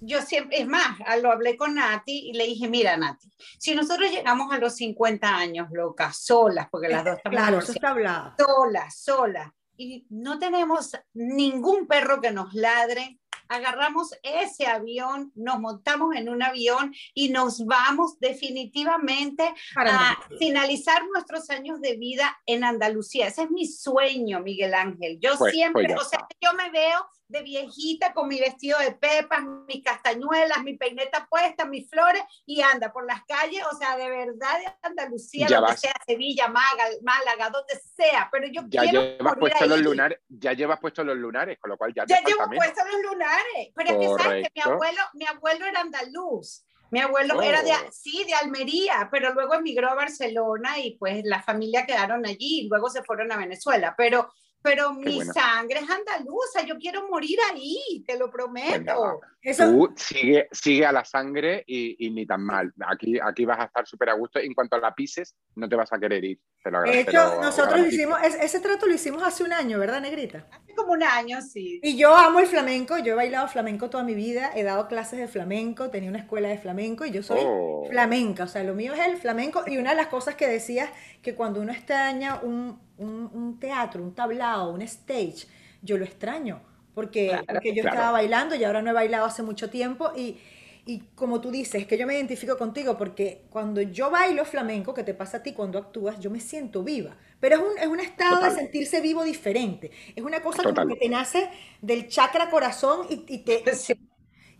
[0.00, 4.10] yo siempre, es más, lo hablé con Nati y le dije, mira Nati, si nosotros
[4.10, 8.34] llegamos a los 50 años, locas, solas, porque las dos estamos Claro, eso está hablado.
[8.38, 13.18] solas, solas, y no tenemos ningún perro que nos ladre,
[13.48, 21.02] agarramos ese avión, nos montamos en un avión y nos vamos definitivamente Para a finalizar
[21.12, 23.26] nuestros años de vida en Andalucía.
[23.28, 25.18] Ese es mi sueño, Miguel Ángel.
[25.20, 28.78] Yo Pues- siempre, pues ya o sea, yo me veo de viejita con mi vestido
[28.78, 33.76] de pepas, mis castañuelas, mi peineta puesta, mis flores y anda por las calles, o
[33.76, 35.80] sea, de verdad de Andalucía, Ya donde vas.
[35.80, 40.18] sea, Sevilla, Málaga, Málaga, donde sea, pero yo Ya quiero llevas morir puestos los lunares,
[40.28, 42.64] ya llevas puestos los lunares, con lo cual ya te Ya falta llevo menos.
[42.66, 44.70] puestos los lunares, pero es que sabes que mi Correcto.
[44.72, 46.64] abuelo, mi abuelo era andaluz.
[46.90, 47.42] Mi abuelo Oh.
[47.42, 52.26] era de, sí, de Almería, pero luego emigró a Barcelona y pues la familia quedaron
[52.26, 53.94] allí y luego se fueron a Venezuela.
[53.96, 54.30] Pero,
[54.62, 55.32] pero mi bueno.
[55.32, 58.70] sangre es andaluza, yo quiero morir ahí, te lo prometo.
[58.78, 59.14] Venga, va.
[59.42, 62.72] Eso, Tú sigue, sigue a la sangre y, y ni tan mal.
[62.86, 64.38] Aquí, aquí vas a estar súper a gusto.
[64.38, 66.38] En cuanto la pises, no te vas a querer ir.
[66.62, 69.80] Te lo de hecho, lo nosotros hicimos, es- ese trato lo hicimos hace un año,
[69.80, 70.46] ¿verdad, Negrita?
[70.52, 71.80] Hace como un año, sí.
[71.82, 75.18] Y yo amo el flamenco, yo he bailado flamenco toda mi vida, he dado clases
[75.18, 77.84] de flamenco, tenía una escuela de flamenco y yo soy Oh.
[77.90, 80.88] flamenca, o sea, lo mío es el flamenco y una de las cosas que decías
[81.20, 85.46] que cuando uno extraña un, un- un teatro, un tablao, un stage,
[85.82, 86.60] yo lo extraño,
[86.94, 87.82] porque, Claro, porque yo claro.
[87.82, 90.38] estaba bailando y ahora no he bailado hace mucho tiempo y,
[90.84, 95.04] y como tú dices, que yo me identifico contigo porque cuando yo bailo flamenco, que
[95.04, 98.00] te pasa a ti cuando actúas, yo me siento viva, pero es un, es un
[98.00, 98.42] estado Total.
[98.42, 100.86] de sentirse vivo diferente, es una cosa Total.
[100.86, 101.48] como que te nace
[101.80, 103.94] del chakra corazón y, y te, Sí.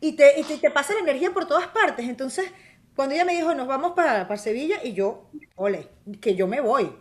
[0.01, 2.09] y te, y te, te pasa la energía por todas partes.
[2.09, 2.51] Entonces,
[2.97, 5.89] cuando ella me dijo, nos vamos para, para Sevilla, y yo, ole,
[6.21, 6.93] que yo me voy.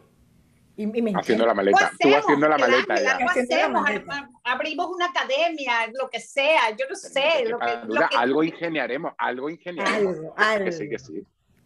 [0.81, 1.77] Y, y me Haciendo la maleta.
[1.77, 3.11] Pues Tú hacemos, haciendo la maleta Ángel, ya.
[3.15, 4.13] algo Haciendo la hacemos, maleta.
[4.13, 8.17] ab- abrimos una academia, lo que sea, yo no sé, lo que, lo duda, que
[8.17, 10.15] algo ingeniaremos, algo ingeniaremos.
[10.15, 10.65] Algo, algo.
[10.65, 11.23] Que sí, que sí.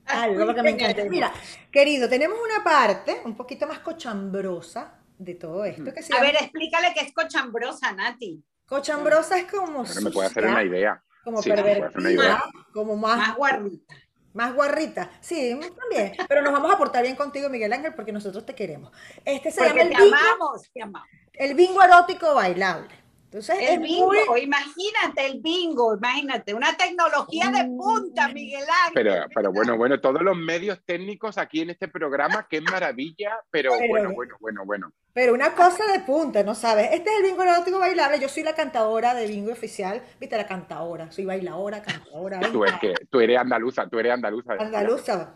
[0.07, 1.03] Algo porque me encanta.
[1.05, 1.31] Mira,
[1.71, 5.93] querido, tenemos una parte un poquito más cochambrosa de todo esto.
[5.93, 8.43] Que se A llama- ver, explícale que es cochambrosa, Nati.
[8.65, 11.01] cochambrosa es como Pero me puede hacer una idea.
[11.23, 12.43] como Sí, me puede hacer una pervertida, idea.
[12.73, 13.95] como más, Más guarrita.
[14.35, 16.13] Más guarrita, sí, también.
[16.27, 18.91] Pero nos vamos a portar bien contigo, Miguel Ángel, porque nosotros te queremos.
[19.23, 21.07] Este se llama el te bingo, amamos, te amamos.
[21.33, 22.89] el bingo erótico bailable.
[23.35, 28.93] Entonces, El es bingo, muy- imagínate el bingo, imagínate, una tecnología de punta, Miguel Ángel.
[28.93, 33.73] Pero, pero bueno, bueno, todos los medios técnicos aquí en este programa, qué maravilla, pero,
[33.77, 34.91] Pero- bueno, bueno, bueno, bueno.
[35.11, 36.91] Pero una cosa de punta, ¿no sabes?
[36.93, 38.19] Este es el bingo erótico bailable.
[38.21, 40.01] Yo soy la cantadora de bingo oficial.
[40.17, 41.11] Viste, la cantadora.
[41.11, 42.39] Soy bailadora, cantadora.
[42.51, 44.53] Tú, es que, tú eres andaluza, tú eres andaluza.
[44.59, 45.35] Andaluza.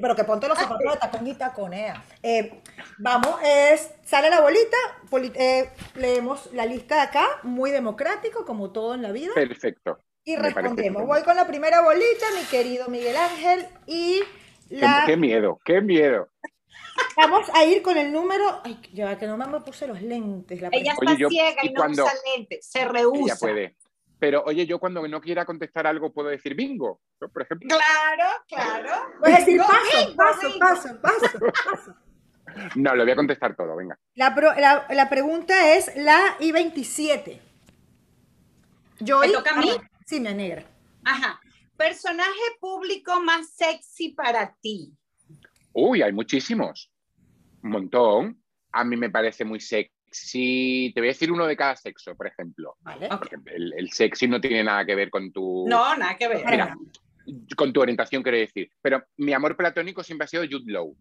[0.00, 2.04] Pero que ponte los zapatos de tacón y taconea.
[2.22, 2.60] Eh,
[2.98, 4.76] vamos, es, sale la bolita,
[5.10, 9.32] poli- eh, leemos la lista de acá, muy democrático, como todo en la vida.
[9.34, 9.98] Perfecto.
[10.24, 11.06] Y respondemos.
[11.06, 14.20] Voy con la primera bolita, mi querido Miguel Ángel, y
[14.68, 16.28] Qué, la, qué miedo, qué miedo.
[17.16, 18.60] vamos a ir con el número.
[18.64, 20.60] Ay, ya que no me puse los lentes.
[20.60, 23.36] La Ella Oye, está yo- ciega y, y no cuando- usa lentes, se Ella rehúsa.
[23.38, 23.76] puede.
[24.18, 27.28] Pero oye, yo cuando no quiera contestar algo puedo decir bingo, ¿no?
[27.28, 27.68] por ejemplo.
[27.68, 29.12] Claro, claro.
[29.20, 31.38] Puedes decir paso, paso, paso, paso,
[31.70, 31.94] paso.
[32.76, 33.98] No, lo voy a contestar todo, venga.
[34.14, 37.40] La, pro- la- la pregunta es la I-27.
[39.00, 39.70] Yo ¿Me toca a mí?
[40.06, 40.64] Sí, mi negra.
[41.04, 41.40] Ajá.
[41.76, 44.92] Personaje público más sexy para ti.
[45.72, 46.92] Uy, hay muchísimos.
[47.62, 48.42] Un montón.
[48.72, 49.90] A mí me parece muy sexy.
[50.94, 52.76] Te voy a decir uno de cada sexo, por ejemplo.
[52.80, 53.08] Vale.
[53.08, 56.44] Porque el, el sexy no tiene nada que ver con tu, No, nada que ver.
[56.46, 56.76] Mira,
[57.56, 58.70] con tu orientación, quiero decir.
[58.80, 60.96] Pero mi amor platónico siempre ha sido Jude Law.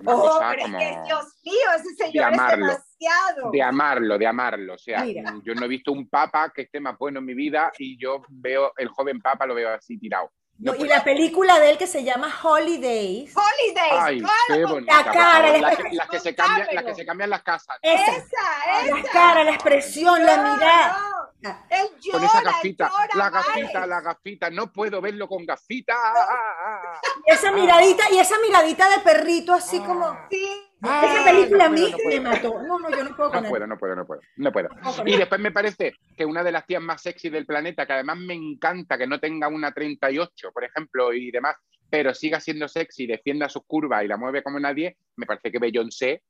[0.00, 2.66] Una Oh, cosa pero como es que, Dios mío, ese señor es amarlo.
[2.66, 3.50] demasiado.
[3.52, 4.74] de amarlo, de amarlo.
[4.74, 5.34] O sea, Mira.
[5.44, 8.22] yo no he visto un papa que esté más bueno en mi vida y yo
[8.28, 10.30] veo el joven papa, lo veo así tirado.
[10.58, 10.90] No y puedo.
[10.90, 13.34] la película de él que se llama Holidays.
[13.36, 14.80] Holidays, Ay, claro, qué.
[14.82, 17.42] La cara, la las, expresión, que, las que se cambian, las que se cambian las
[17.42, 17.78] casas.
[17.82, 18.12] Esa.
[18.16, 19.10] Esa, La esa.
[19.12, 20.98] cara, la expresión, la mirada.
[20.98, 21.14] no.
[21.46, 23.46] Ah, Él llora, Con esa gafita, llora, la vale.
[23.62, 25.92] gafita, la gafita, no puedo verlo con gafita.
[25.94, 27.00] Ah, ah, ah.
[27.26, 30.16] Y esa miradita, y esa miradita de perrito así como.
[30.30, 30.70] Sí.
[30.86, 32.22] Ah, Esa película a no mí puedo, no puedo.
[32.22, 32.62] me mató.
[32.62, 34.68] No, no, yo no puedo con No puedo, no puedo, no puedo, no puedo.
[35.06, 38.18] Y después me parece que una de las tías más sexy del planeta, que además
[38.18, 41.56] me encanta que no tenga una 38, por ejemplo, y demás,
[41.90, 45.58] pero siga siendo sexy, defienda sus curvas y la mueve como nadie, me parece que
[45.58, 46.22] Beyoncé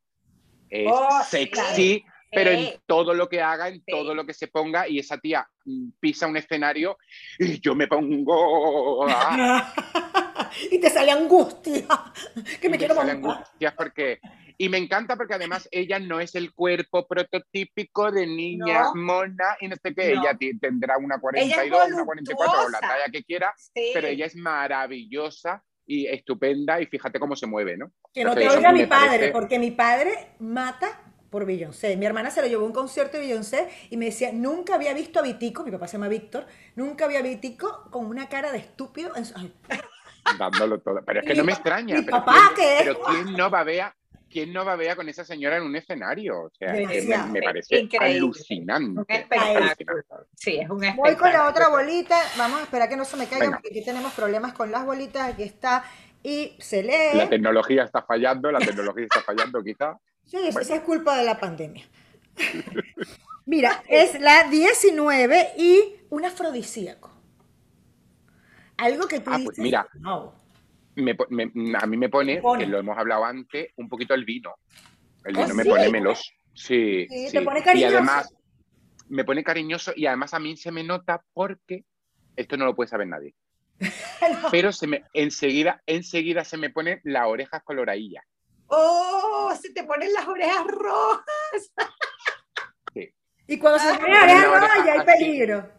[0.68, 3.84] es Oh, sexy, pero en todo lo que haga, en Sí.
[3.86, 6.98] todo lo que se ponga, y esa tía mm, pisa un escenario
[7.38, 9.06] y yo me pongo...
[9.08, 9.72] ah,
[10.70, 11.86] y te sale angustia.
[12.60, 13.36] Que me y quiero sale montar.
[13.38, 14.18] angustias porque
[14.56, 18.94] Y me encanta porque además ella no es el cuerpo prototípico de niña No.
[18.94, 20.14] mona y no sé qué.
[20.14, 20.22] No.
[20.22, 23.90] Ella tendrá una Ella 42, es una 44 o la talla que quiera, Sí.
[23.92, 27.90] pero ella es maravillosa y estupenda y fíjate cómo se mueve, ¿no?
[28.12, 31.00] Que no te oiga mi padre, parece- porque mi padre mata
[31.30, 31.96] por Beyoncé.
[31.96, 34.94] Mi hermana se lo llevó a un concierto de Beyoncé y me decía, nunca había
[34.94, 36.46] visto a Vitico, mi papá se llama Víctor,
[36.76, 39.16] nunca había Vitico con una cara de estúpido.
[39.16, 39.34] en su-
[40.38, 41.02] dándolo todo.
[41.04, 41.96] Pero es que mi no me extraña.
[41.96, 43.94] mi pero papá, ¿quién, que es- pero quién no babea,
[44.34, 46.42] quién no babea con esa señora en un escenario?
[46.42, 46.84] O sea, me,
[47.30, 48.18] me parece Increíble.
[48.18, 49.00] alucinante.
[49.00, 49.58] Un espectáculo.
[49.64, 50.14] alucinante.
[50.34, 51.18] Sí, es un Voy espectáculo.
[51.18, 53.56] con la otra bolita, vamos a esperar que no se me caiga Venga.
[53.58, 55.84] porque aquí tenemos problemas con las bolitas, aquí está,
[56.22, 57.14] y se lee.
[57.16, 59.96] La tecnología está fallando, la tecnología está fallando quizá.
[60.24, 61.86] Sí, esa es culpa de la pandemia.
[63.46, 67.12] Mira, es la 19 y un afrodisíaco.
[68.78, 69.86] Algo que tú Ah, dices, pues mira.
[70.02, 70.32] "Wow".
[70.96, 72.64] Me me- a mí me pone, Pone.
[72.64, 74.54] que lo hemos hablado antes, un poquito el vino.
[75.24, 75.68] El ¿Ah, vino me sí?
[75.68, 76.22] pone meloso.
[76.52, 77.38] Sí, Sí, sí.
[77.38, 77.96] te pone Y cariñoso.
[77.96, 78.34] además,
[79.08, 81.84] me pone cariñoso y además a mí se me nota porque
[82.36, 83.34] esto no lo puede saber nadie.
[84.52, 88.24] Pero se me, enseguida, enseguida se me ponen las orejas coloradillas.
[88.66, 89.52] ¡Oh!
[89.60, 91.72] Se te ponen las orejas rojas.
[93.46, 95.70] Y cuando se Ah, pone a ver, la no, oreja ya hay peligro.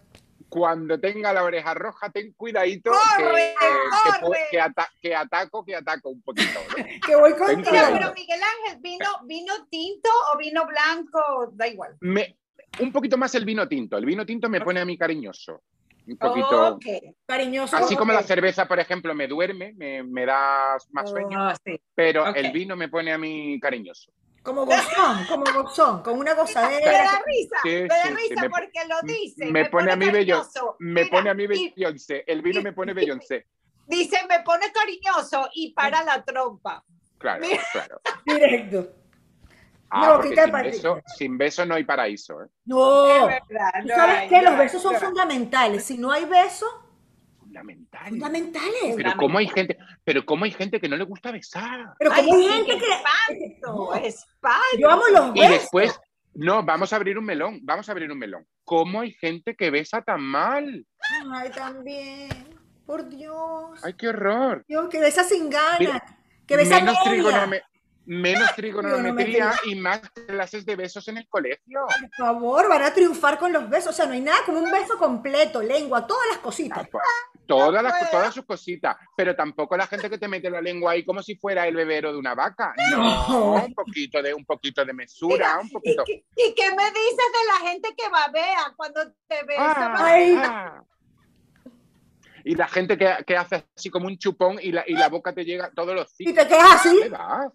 [0.55, 4.39] Cuando tenga la oreja roja, ten cuidadito ¡Corre, que, que, pu- corre!
[4.51, 6.59] que ata- que ataco, que ataco un poquito.
[6.69, 6.75] ¿no?
[7.05, 11.51] Que voy con Mira, pero Miguel Ángel, ¿vino, ¿vino tinto o vino blanco?
[11.53, 11.97] Da igual.
[11.99, 12.37] Me-
[12.79, 13.97] un poquito más el vino tinto.
[13.97, 15.61] El vino tinto me pone a mí cariñoso.
[16.07, 16.75] Un poquito.
[16.75, 16.85] Ok.
[17.25, 17.75] cariñoso.
[17.77, 21.81] Así como la cerveza, por ejemplo, me duerme, me, me da más sueño, Oh, sí.
[21.95, 24.11] pero el vino me pone a mí cariñoso.
[24.45, 26.91] Como gozón, como gozón, con una Me gozadera.
[27.03, 29.45] da risa, Sí, me da sí, sí, risa me- porque lo dice.
[29.47, 30.75] me pone a mí bello- cariñoso.
[30.79, 32.23] Me Mira, pone a mí Beyoncé.
[32.27, 33.47] El vino me pone Beyoncé.
[33.87, 36.83] Dice, me pone cariñoso y para la trompa.
[37.17, 37.63] Claro, Mira.
[37.71, 38.01] claro.
[38.25, 38.93] Directo.
[39.89, 42.41] Ah, de sin beso, sin beso no hay paraíso.
[42.43, 42.47] ¿eh?
[42.65, 43.07] No.
[43.07, 43.71] Es verdad.
[43.81, 45.83] ¿Tú no sabes hay, que no los besos son no fundamentales?
[45.85, 46.69] Si no hay besos,
[47.59, 48.09] Fundamental.
[48.09, 48.93] fundamentales.
[48.97, 51.93] Pero cómo hay gente, pero cómo hay gente que no le gusta besar.
[51.97, 52.91] Pero Ay, hay gente que...
[52.93, 53.93] espanto, No.
[53.95, 54.77] espanto.
[54.77, 55.49] Yo amo los Y besos.
[55.61, 55.99] después,
[56.33, 58.45] no, vamos a abrir un melón, vamos a abrir un melón.
[58.63, 60.85] ¿Cómo hay gente que besa tan mal?
[61.33, 62.29] Ay, también.
[62.85, 63.79] Por Dios.
[63.83, 64.63] ¡Ay, qué horror!
[64.67, 65.79] Dios, que besa sin ganas.
[65.79, 66.03] Mira,
[66.45, 67.61] que besa menos, trigonome-
[68.05, 69.53] menos trigonometría Trigonometría.
[69.65, 71.87] y más clases de besos en el colegio.
[71.87, 73.89] Por favor, van a triunfar con los besos.
[73.89, 76.87] O sea, no hay nada como un beso completo, lengua, todas las cositas.
[77.47, 81.05] Todas, las, todas sus cositas, pero tampoco la gente que te mete la lengua ahí
[81.05, 82.73] como si fuera el bebero de una vaca.
[82.91, 83.65] No, No.
[83.65, 86.03] un poquito de un poquito de mesura, Mira, un ¿Y poquito.
[86.05, 89.63] qué, y qué me dices de la gente que babea cuando te besa?
[89.75, 90.35] Ah, Ay.
[90.37, 90.83] ah.
[92.43, 95.33] Y la gente que, que hace así como un chupón y la, y la boca
[95.33, 96.47] te llega todos los Y ciclos.
[96.47, 96.89] te quedas así.
[96.89, 97.47] ¿Dónde vas?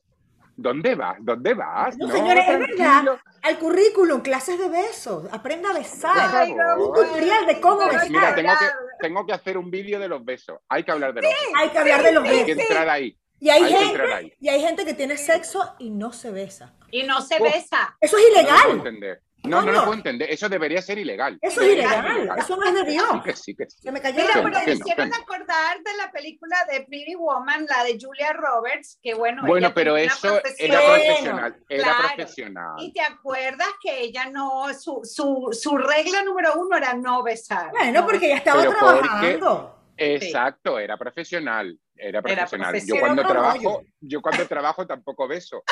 [0.60, 1.16] ¿Dónde vas?
[1.20, 1.96] ¿Dónde vas?
[1.96, 3.18] No, señores, es verdad.
[3.42, 5.24] Al currículum, clases de besos.
[5.32, 6.12] Aprenda a besar.
[6.34, 8.10] Ay, no Un tutorial de cómo besar.
[8.10, 8.72] Mira, tengo que, hablar.
[9.00, 10.58] tengo que hacer un vídeo de los besos.
[10.68, 11.46] Hay que hablar de los besos.
[11.56, 12.70] Hay que hablar de los Hay que besos.
[12.70, 13.16] entrar ahí.
[13.42, 14.34] Y hay, gente, ahí.
[14.38, 16.74] y hay gente que tiene sexo y no se besa.
[16.90, 17.96] Y no se besa.
[17.98, 18.70] Eso es No lo puedo ilegal.
[18.76, 19.22] entender.
[19.42, 20.30] No, no lo puedo entender.
[20.30, 21.38] Eso debería ser ilegal.
[21.40, 22.30] Eso es ilegal.
[22.38, 23.06] Eso no es de Dios.
[23.12, 23.78] Sí, que sí, que sí.
[23.82, 27.66] Se me cayó Mira, la pero me hicieron acordar de la película de Pretty Woman,
[27.68, 31.56] la de Julia Roberts, que bueno, Bueno, ella pero eso era Bueno, profesional.
[31.68, 31.98] Era claro.
[32.16, 32.74] profesional.
[32.78, 37.70] Y te acuerdas que ella no, su, su, su regla número uno era no besar.
[37.70, 39.76] Bueno, No porque ya estaba Pero porque- trabajando.
[39.96, 41.78] Exacto, era profesional.
[41.94, 42.68] Era profesional.
[42.68, 45.62] yo profesional, cuando no, trabajo, yo- yo cuando trabajo tampoco beso.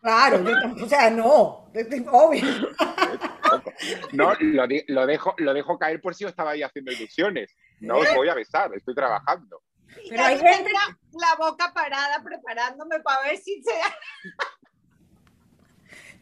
[0.00, 1.70] Claro, yo o sea, no,
[2.10, 2.42] obvio.
[4.12, 7.54] No, lo, lo dejo, lo dejo caer por si os estaba ahí haciendo ilusiones.
[7.80, 9.62] No os voy a besar, estoy trabajando.
[10.08, 13.72] Pero hay ahí gente la boca parada preparándome para ver si se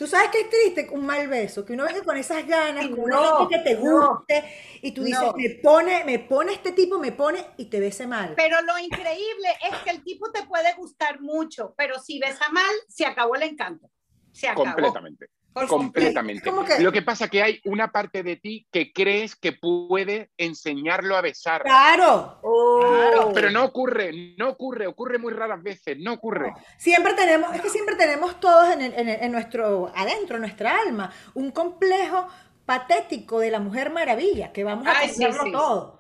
[0.03, 2.99] Tú sabes que es triste un mal beso, que uno venga con esas ganas, con
[2.99, 4.45] una No, gente que te no, guste,
[4.83, 5.33] y tú dices, no.
[5.37, 8.35] me pone, me pone este tipo, me pone y te bese mal.
[8.35, 12.75] Pero lo increíble es que el tipo te puede gustar mucho, pero si besa mal,
[12.89, 13.89] se acabó el encanto.
[14.33, 14.65] Se acabó.
[14.65, 15.27] Completamente.
[15.69, 16.51] Completamente.
[16.51, 21.17] Que- Lo que pasa que hay una parte de ti que crees que puede enseñarlo
[21.17, 21.63] a besar.
[21.63, 22.81] Claro, Oh.
[22.81, 23.31] Claro.
[23.35, 26.53] Pero no ocurre, no ocurre, ocurre muy raras veces, no ocurre.
[26.79, 30.43] siempre tenemos, es que siempre tenemos todos en, el- en el- en nuestro, adentro, en
[30.43, 32.27] nuestra alma, un complejo
[32.65, 35.99] patético de la Mujer Maravilla, que vamos a Ay, sí, sí, todo.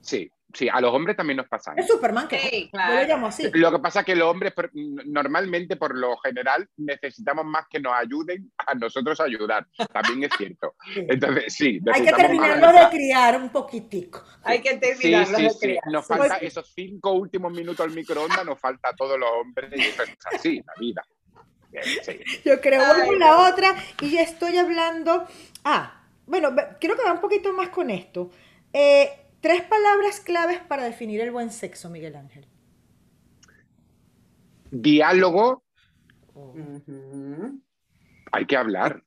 [0.00, 1.72] Sí, sí, a los hombres también nos pasa.
[1.76, 3.50] Es Superman, que Sí, yo lo llamo así.
[3.52, 4.52] Lo que pasa es que los hombres
[5.06, 9.66] normalmente, por lo general, necesitamos más que nos ayuden a nosotros ayudar.
[9.92, 10.74] También es cierto.
[10.90, 11.06] Sí.
[11.08, 11.80] Entonces, sí.
[11.92, 14.24] Hay que terminarlo de criar un poquitico.
[14.42, 15.58] Hay que terminarlo sí, de sí.
[15.60, 15.86] criar.
[15.86, 16.46] Nos falta sí.
[16.46, 19.70] esos cinco últimos minutos al microondas, nos falta a todos los hombres.
[19.76, 21.04] Y eso es así, la vida.
[22.44, 25.26] Yo creo, con la otra y ya estoy hablando.
[25.64, 28.30] Ah, bueno, quiero que va un poquito más con esto.
[28.72, 29.10] Eh,
[29.40, 32.46] tres palabras claves para definir el buen sexo, Miguel Ángel.
[34.70, 35.64] Diálogo,
[38.32, 39.02] hay que hablar.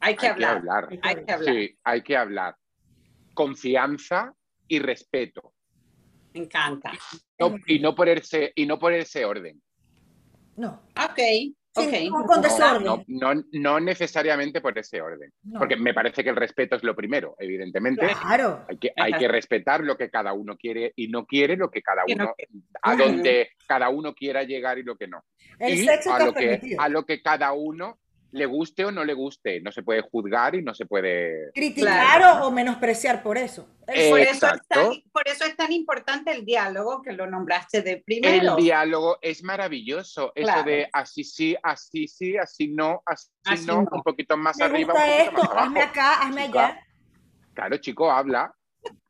[0.00, 0.62] Hay que hay hablar.
[0.62, 0.88] que hablar.
[0.90, 1.54] Hay que Hay que hablar.
[1.54, 2.56] Sí, hay que hablar.
[3.32, 4.34] Confianza
[4.68, 5.54] y respeto.
[6.34, 6.92] Me encanta.
[7.38, 9.62] No- y, no ponerse, y no ponerse orden.
[10.56, 10.82] No.
[10.96, 11.18] Ok,
[11.74, 12.12] Sí, ok.
[12.12, 12.84] con- con desorden.
[12.84, 13.04] No,
[13.34, 15.32] no, no necesariamente por ese orden.
[15.42, 15.58] No.
[15.58, 18.06] Porque me parece que el respeto es lo primero, evidentemente.
[18.06, 18.64] Claro.
[18.68, 21.82] Hay que, hay que respetar lo que cada uno quiere y no quiere, lo que
[21.82, 22.32] cada uno,
[22.82, 25.24] a donde cada uno quiera llegar y lo que no.
[25.58, 27.98] El y sexo a lo, que, a lo que cada uno
[28.34, 29.60] le guste o no le guste.
[29.60, 31.50] No se puede juzgar y no se puede...
[31.54, 32.46] Criticar Claro.
[32.46, 33.68] o, menospreciar por eso.
[33.86, 37.82] Eh, Por eso, es tan, por eso es tan importante el diálogo que lo nombraste
[37.82, 38.56] de primero.
[38.56, 40.32] El diálogo es maravilloso.
[40.34, 40.64] Eso Claro.
[40.64, 43.88] de así sí, así sí, así no, así, Así no, no.
[43.92, 45.66] un poquito más Me arriba, un gusta poquito esto, más abajo.
[45.66, 46.80] hazme acá, hazme Chica, allá.
[47.54, 48.54] Claro, chico, habla.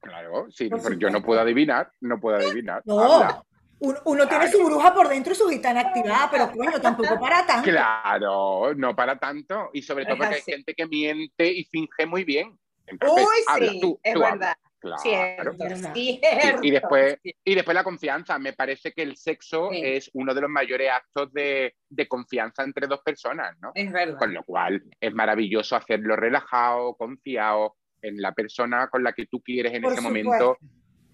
[0.01, 2.83] Claro, sí, pero yo no puedo adivinar, no puedo adivinar.
[2.85, 3.43] No, Habla.
[3.85, 7.47] Uno, uno tiene su bruja por dentro y su gitana activada, pero coño, tampoco para
[7.47, 7.70] tanto.
[7.70, 9.70] Claro, no para tanto.
[9.72, 12.59] Y sobre todo porque hay gente que miente y finge muy bien.
[12.87, 14.55] Entonces, Uy, habla, sí, tú, es tú verdad.
[14.78, 14.99] Claro.
[15.01, 16.61] Cierto, cierto.
[16.62, 18.39] Y después, y después la confianza.
[18.39, 19.80] Me parece que el sexo Sí.
[19.82, 23.72] es uno de los mayores actos de, de confianza entre dos personas, ¿no?
[23.74, 24.18] Es verdad.
[24.18, 29.41] Con lo cual es maravilloso hacerlo relajado, confiado en la persona con la que tú
[29.41, 30.59] quieres en Por ese supuesto.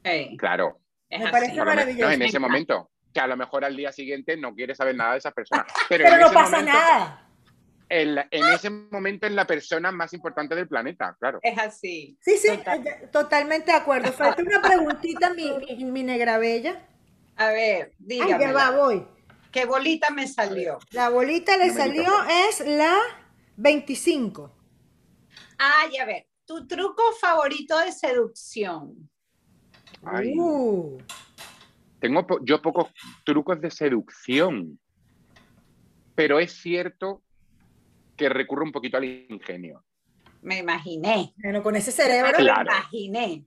[0.02, 0.36] momento.
[0.36, 0.80] Claro,
[1.10, 1.32] es Me así.
[1.32, 2.10] parece maravilloso.
[2.12, 2.90] en Me ese momento.
[3.12, 5.66] Que a lo mejor al día siguiente no quieres saber nada de esa persona.
[5.88, 7.26] Pero, Pero en no ese pasa momento, nada.
[7.88, 11.40] En, la- en ese momento es la persona más importante del planeta, claro.
[11.42, 12.16] Es así.
[12.20, 12.86] Sí, sí, Total.
[12.86, 14.12] eh, totalmente de acuerdo.
[14.12, 16.86] Falta una preguntita, mi, mi, mi negra bella.
[17.34, 18.52] A ver, Ay, ya dígame.
[18.52, 19.04] va, voy.
[19.50, 20.78] ¿Qué bolita me salió?
[20.92, 22.48] La bolita le No salió, toca.
[22.48, 22.96] es la
[23.56, 24.54] 25.
[25.58, 29.09] Ay, a ver, tu truco favorito de seducción.
[30.04, 30.34] Ay.
[30.38, 30.98] Uh,
[32.00, 32.88] Tengo po- yo pocos
[33.24, 34.78] trucos de seducción,
[36.14, 37.22] pero es cierto
[38.16, 39.84] que recurro un poquito al ingenio.
[40.42, 41.34] Me imaginé.
[41.42, 42.30] bueno, con ese cerebro.
[42.32, 42.62] Me Claro.
[42.70, 43.44] imaginé.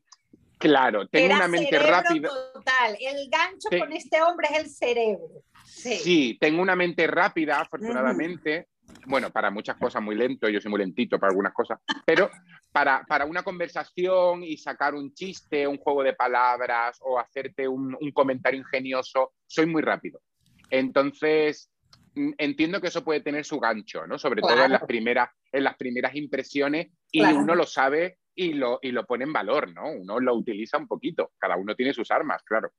[0.59, 2.29] Claro, tengo Era una mente rápida.
[2.53, 2.95] total.
[2.99, 3.79] El gancho Sí.
[3.79, 5.43] con este hombre es el cerebro.
[5.65, 5.95] Sí.
[5.97, 8.67] Sí, tengo una mente rápida, afortunadamente.
[9.05, 12.29] Bueno, para muchas cosas muy lento, yo soy muy lentito para algunas cosas, pero
[12.71, 17.95] para, para una conversación y sacar un chiste, un juego de palabras o hacerte un,
[17.99, 20.21] un comentario ingenioso, soy muy rápido.
[20.69, 21.71] Entonces,
[22.15, 24.17] mm, entiendo que eso puede tener su gancho, ¿no?
[24.17, 27.39] Sobre todo en las primeras, en las primeras impresiones y Claro.
[27.39, 29.91] uno lo sabe y lo, y lo pone en valor, ¿no?
[29.91, 32.71] Uno lo utiliza un poquito, cada uno tiene sus armas, claro.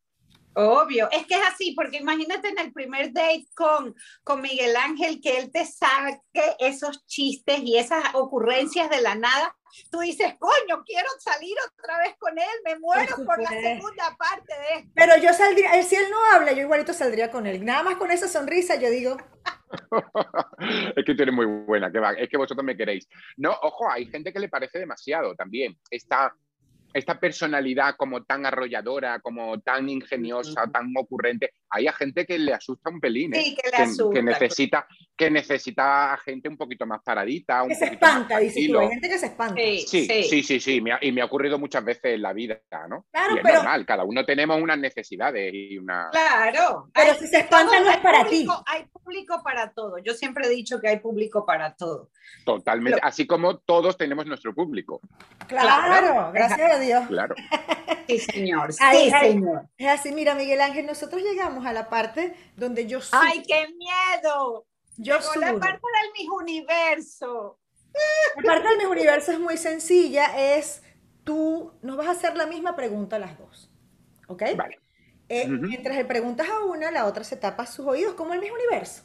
[0.55, 5.21] Obvio, es que es así, porque imagínate en el primer date con, con Miguel Ángel
[5.21, 9.57] que él te saque esos chistes y esas ocurrencias de la nada.
[9.91, 14.55] Tú dices, coño, quiero salir otra vez con él, me muero por, la segunda parte
[14.55, 14.91] de esto.
[14.95, 17.65] Pero yo saldría, eh, si él no habla, yo igualito saldría con él.
[17.65, 19.17] Nada más con esa sonrisa, yo digo,
[20.97, 23.09] es que tú eres muy buena, que va, es que vosotros me queréis.
[23.37, 25.77] No, ojo, hay gente que le parece demasiado también.
[25.91, 26.33] Esta,
[26.95, 32.53] esta personalidad como tan arrolladora, como tan ingeniosa, tan ocurrente, hay a gente que le
[32.55, 33.43] asusta un pelín, ¿eh?
[33.43, 34.15] Sí, que le que, asusta.
[34.15, 38.67] que necesita, que necesita a gente un poquito más paradita, un que se espanta, dices
[38.71, 38.79] tú.
[38.79, 39.55] Hay gente que se espanta.
[39.57, 40.23] Sí, Sí, sí.
[40.25, 43.07] sí, sí, sí, me ha- y me ha ocurrido muchas veces en la vida, ¿no?
[43.13, 46.09] Claro, y es pero- normal, cada uno tenemos unas necesidades y una...
[46.13, 46.91] Claro.
[46.95, 49.99] Pero Hay- si se espanta, no es para público- Hay público para todo.
[49.99, 52.11] Yo siempre he dicho que hay público para todo.
[52.45, 55.01] Totalmente, así como todos tenemos nuestro público,
[55.47, 56.33] Claro, Claro.
[56.33, 57.07] gracias a Dios.
[57.09, 57.35] claro.
[58.07, 58.73] Sí, señor.
[58.73, 59.67] Sí, señor.
[59.79, 63.21] Es así, mira, Miguel Ángel, nosotros llegamos a la parte donde yo subo.
[63.23, 64.67] ¡Ay, qué miedo!
[64.97, 65.61] yo Llegó la subo.
[65.61, 67.59] parte del mis universo.
[68.37, 70.83] La parte del mi universo es muy sencilla, es
[71.25, 73.71] tú nos vas a hacer la misma pregunta a las dos.
[74.29, 74.43] ¿Ok?
[74.57, 74.81] Vale.
[75.29, 75.49] Eh.
[75.49, 79.05] Mientras le preguntas a una, la otra se tapa sus oídos, como el mismo universo.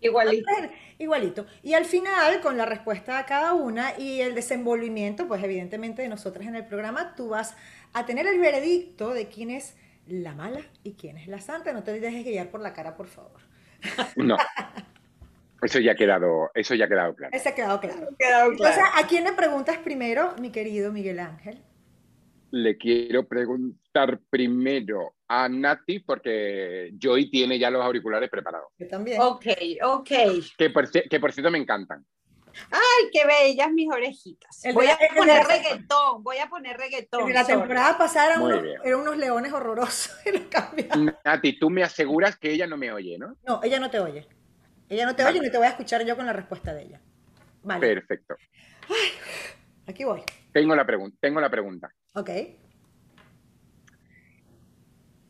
[0.00, 0.50] Igualito.
[0.98, 1.46] Igualito.
[1.62, 6.08] Y al final, con la respuesta a cada una y el desenvolvimiento, pues evidentemente de
[6.08, 7.54] nosotras en el programa, tú vas
[7.92, 9.76] a tener el veredicto de quién es
[10.06, 11.72] la mala y quién es la santa.
[11.72, 13.40] No te dejes guiar por la cara, por favor.
[14.16, 14.36] No.
[15.62, 17.30] Eso ya ha quedado, eso ya ha quedado claro.
[17.36, 18.08] Ese ha quedado claro.
[18.18, 18.90] Quedado Entonces, claro.
[18.96, 21.62] ¿a quién le preguntas primero, mi querido Miguel Ángel?
[22.54, 28.68] le quiero preguntar primero a Nati, porque Joy tiene ya los auriculares preparados.
[28.78, 29.18] Yo también.
[29.22, 29.46] Ok,
[29.82, 30.10] ok.
[30.58, 32.04] Que por, ci- que por cierto me encantan.
[32.70, 34.64] Ay, qué bellas mis orejitas.
[34.64, 37.28] El Voy a poner la- reggaetón, voy a poner reggaetón.
[37.28, 38.80] En la temporada pasada eran unos, bien.
[38.84, 41.16] eran unos leones horrorosos y los cambiaron.
[41.24, 43.36] Nati, tú me aseguras que ella no me oye, ¿no?
[43.46, 44.26] No, ella no te oye.
[44.88, 45.38] Ella no te Vale.
[45.38, 47.00] oye ni te voy a escuchar yo con la respuesta de ella.
[47.62, 48.36] Vale, Perfecto.
[49.86, 50.22] aquí voy.
[50.52, 51.90] Tengo la, pregun- tengo la pregunta.
[52.14, 52.30] Ok.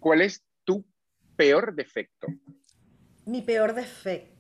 [0.01, 0.85] ¿Cuál es tu
[1.37, 2.27] peor defecto?
[3.27, 4.32] Mi peor defecto.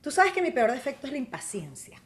[0.00, 2.00] Tú sabes que mi peor defecto es la impaciencia.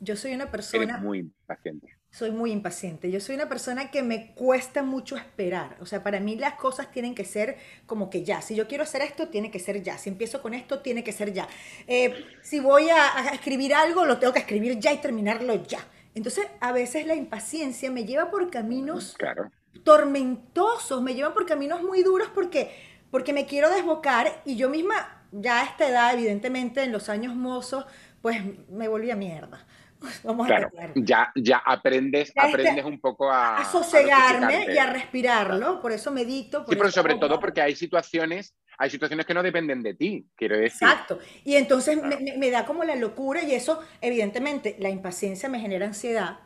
[0.00, 1.98] Yo soy una Eres persona, muy impaciente.
[2.10, 3.10] soy muy impaciente.
[3.10, 5.76] Yo soy una persona que me cuesta mucho esperar.
[5.80, 8.40] O sea, para mí las cosas tienen que ser como que ya.
[8.40, 9.98] Si yo quiero hacer esto, tiene que ser ya.
[9.98, 11.46] Si empiezo con esto, tiene que ser ya.
[11.86, 15.86] Eh, si voy a, a escribir algo, lo tengo que escribir ya y terminarlo ya.
[16.14, 19.50] Entonces, a veces la impaciencia me lleva por caminos Claro.
[19.84, 22.70] tormentosos, me llevan por caminos muy duros porque,
[23.10, 27.34] porque me quiero desbocar y yo misma, ya a esta edad, evidentemente, en los años
[27.34, 27.84] mozos,
[28.22, 29.64] pues me volví a mierda.
[30.24, 30.70] Vamos a Claro.
[30.70, 30.92] claros.
[30.96, 34.74] Ya, ya aprendes, Ya este- aprendes un poco a, A sosegarme dosificarte.
[34.74, 36.64] y a respirarlo, por eso medito.
[36.64, 40.26] por Sí, pero sobre todo porque hay situaciones, hay situaciones que no dependen de ti,
[40.36, 40.86] quiero decir.
[40.86, 41.18] Exacto.
[41.44, 42.18] Y entonces Claro.
[42.20, 46.40] me, me- da como la locura y eso, evidentemente, la impaciencia me genera ansiedad.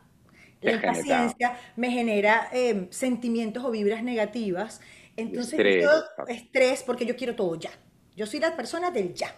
[0.60, 4.80] La impaciencia me genera eh, sentimientos o vibras negativas.
[5.16, 5.90] Entonces, Estrés, yo,
[6.28, 7.70] estrés porque yo quiero todo ya.
[8.20, 9.34] Yo soy la persona del ya.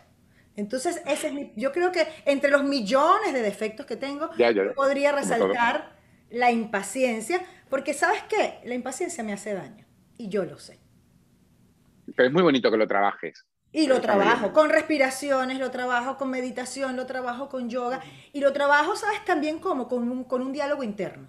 [0.57, 4.51] Entonces, ese es mi, yo creo que entre los millones de defectos que tengo, Ya,
[4.51, 5.93] ya, yo podría resaltar
[6.30, 8.59] la impaciencia, porque ¿sabes qué?
[8.64, 9.87] La impaciencia me hace daño
[10.18, 10.80] y yo lo sé.
[12.16, 13.47] Pero es muy bonito que lo trabajes.
[13.70, 18.01] Y lo trabajo con respiraciones, lo trabajo con meditación, lo trabajo con yoga
[18.33, 19.24] y lo trabajo, ¿sabes?
[19.24, 21.28] También como con un, con un diálogo interno,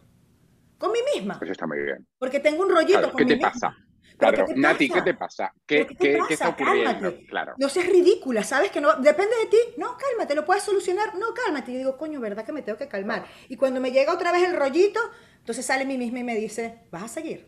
[0.80, 2.06] con mí misma, Eso está muy bien.
[2.20, 3.52] porque tengo un rollito Claro, con ¿Qué mí te misma.
[3.52, 3.78] pasa?
[4.18, 4.90] ¿Pero Claro, qué Nati?
[4.92, 5.54] ¿qué te pasa?
[5.66, 6.28] ¿Qué, ¿Pero qué te pasa?
[6.28, 7.10] qué está ocurriendo?
[7.10, 7.26] Cálmate.
[7.26, 7.54] Claro.
[7.58, 8.72] No seas ridícula, ¿sabes?
[8.72, 9.58] Que no depende de ti.
[9.78, 11.16] No, cálmate, lo puedes solucionar.
[11.16, 11.72] No, cálmate.
[11.72, 13.26] Y yo digo, coño, ¿verdad que me tengo que calmar?
[13.50, 15.00] Y cuando me llega otra vez el rollito,
[15.40, 17.48] entonces sale mí misma y me dice, ¿vas a seguir?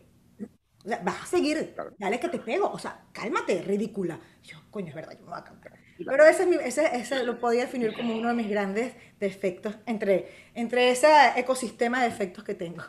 [0.84, 1.96] O sea, vas a seguir, Claro.
[1.98, 2.70] dale que te pego.
[2.70, 4.20] O sea, cálmate, ridícula.
[4.42, 5.72] Y yo, coño, es verdad, yo me voy a calmar.
[6.06, 9.76] Pero ese, es mi- ese, ese lo podía definir como uno de mis grandes defectos
[9.86, 12.84] entre, entre ese ecosistema de defectos que tengo.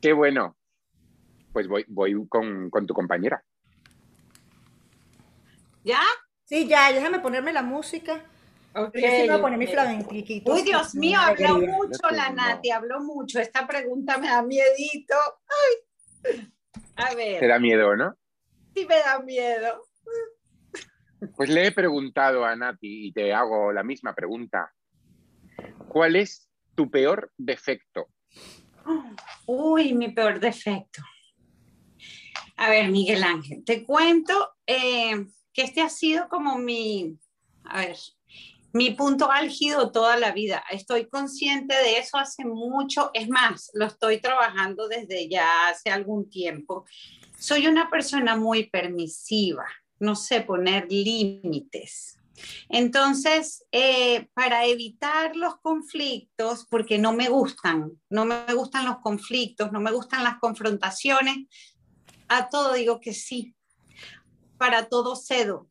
[0.00, 0.55] Qué bueno.
[1.56, 3.42] Pues voy, voy con, con tu compañera.
[5.84, 6.02] ¿Ya?
[6.44, 8.26] Sí, ya, déjame ponerme la música.
[8.74, 8.92] Ok.
[8.92, 9.70] Yo sí me voy a poner mi ok.
[9.70, 10.52] flamenquiquito.
[10.52, 12.34] Uy, Dios mío, habló mucho la No.
[12.34, 13.40] Nati, habló mucho.
[13.40, 15.14] Esta pregunta me da miedito.
[15.48, 16.36] Ay.
[16.96, 18.14] A Te ver, da miedo, ¿no?
[18.74, 19.82] sí me da miedo.
[21.36, 24.74] Pues le he preguntado a Nati y te hago la misma pregunta.
[25.88, 28.08] ¿Cuál es tu peor defecto?
[29.46, 31.00] Uy, mi peor defecto.
[32.56, 37.18] A ver, Miguel Ángel, te cuento eh, que este ha sido como mi,
[37.64, 37.98] a ver,
[38.72, 40.62] mi punto álgido toda la vida.
[40.70, 43.10] Estoy consciente de eso hace mucho.
[43.14, 46.84] Es más, lo estoy trabajando desde ya hace algún tiempo.
[47.38, 49.66] Soy una persona muy permisiva.
[49.98, 52.18] No sé poner límites.
[52.68, 59.72] Entonces, eh, para evitar los conflictos, porque no me gustan, no me gustan los conflictos,
[59.72, 61.46] no me gustan las confrontaciones,
[62.28, 63.54] a todo digo que sí,
[64.56, 65.68] para todo cedo,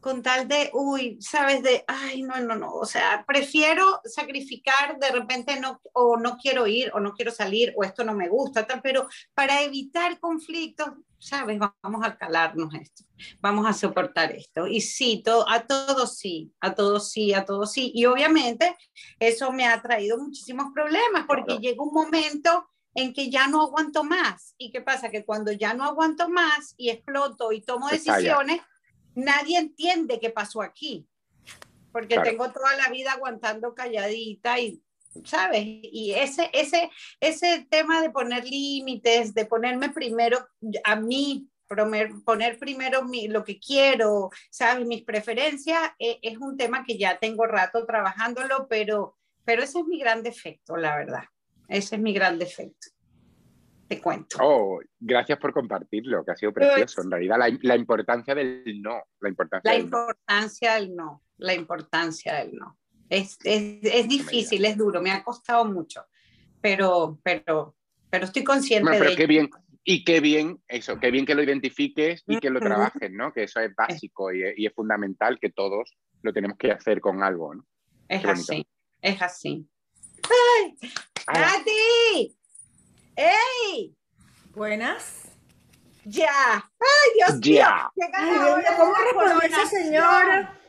[0.00, 5.10] con tal de, uy, sabes, de, ay, no, no, no, o sea, prefiero sacrificar, de
[5.10, 8.66] repente no, o no quiero ir, o no quiero salir, o esto no me gusta,
[8.66, 10.88] tal, pero para evitar conflictos,
[11.18, 13.04] sabes, vamos a calarnos esto,
[13.40, 14.66] vamos a soportar esto.
[14.66, 17.90] Y sí, to- a todos sí, a todos sí, a todos sí.
[17.94, 18.76] Y obviamente
[19.18, 21.60] eso me ha traído muchísimos problemas, porque Claro.
[21.62, 24.54] llega un momento en que ya no aguanto más.
[24.58, 25.10] ¿Y qué pasa?
[25.10, 28.60] Que cuando ya no aguanto más y exploto y tomo decisiones,
[29.14, 31.06] nadie entiende qué pasó aquí.
[31.92, 32.30] Porque Claro.
[32.30, 34.82] tengo toda la vida aguantando calladita y,
[35.24, 35.62] ¿sabes?
[35.64, 36.90] Y ese, ese,
[37.20, 40.48] ese tema de poner límites, de ponerme primero
[40.82, 44.86] a mí, poner, poner primero mi- lo que quiero, ¿sabes?
[44.86, 49.84] Mis preferencias, eh, es un tema que ya tengo rato trabajándolo, pero, pero ese es
[49.86, 51.24] mi gran defecto, la verdad.
[51.68, 52.88] Ese es mi gran defecto.
[53.88, 54.38] Te cuento.
[54.40, 57.02] Oh, gracias por compartirlo, que ha sido precioso.
[57.02, 59.02] En realidad, la, la importancia del no.
[59.20, 59.98] La importancia La del no.
[59.98, 62.78] importancia del no, la importancia del no.
[63.10, 66.06] Es, es, es difícil, es duro, me ha costado mucho,
[66.62, 67.76] pero, pero,
[68.08, 69.28] pero estoy consciente Bueno, de pero qué ello.
[69.28, 69.50] bien,
[69.84, 73.32] y qué bien eso, qué bien que lo identifiques y que lo trabajes, ¿no?
[73.34, 77.22] Que eso es básico y, y es fundamental que todos lo tenemos que hacer con
[77.22, 77.66] algo, ¿no?
[78.08, 78.66] Es así,
[79.02, 79.68] es así.
[80.30, 80.76] ¡Ay!
[81.32, 82.36] ¡Nati!
[83.16, 83.96] ¡Ey!
[84.50, 85.22] Buenas.
[86.04, 86.30] Ya.
[86.54, 87.90] Ay, Dios Ya.
[87.96, 88.08] mío.
[88.12, 90.60] Ay, Dios mío, ¿cómo respondió esa señora?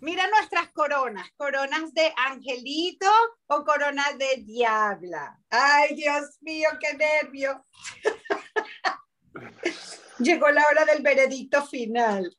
[0.00, 3.10] Mira nuestras coronas, coronas de angelito
[3.48, 5.40] o coronas de diabla.
[5.50, 7.64] Ay, Dios mío, qué nervio.
[10.18, 12.36] Llegó la hora del veredicto final.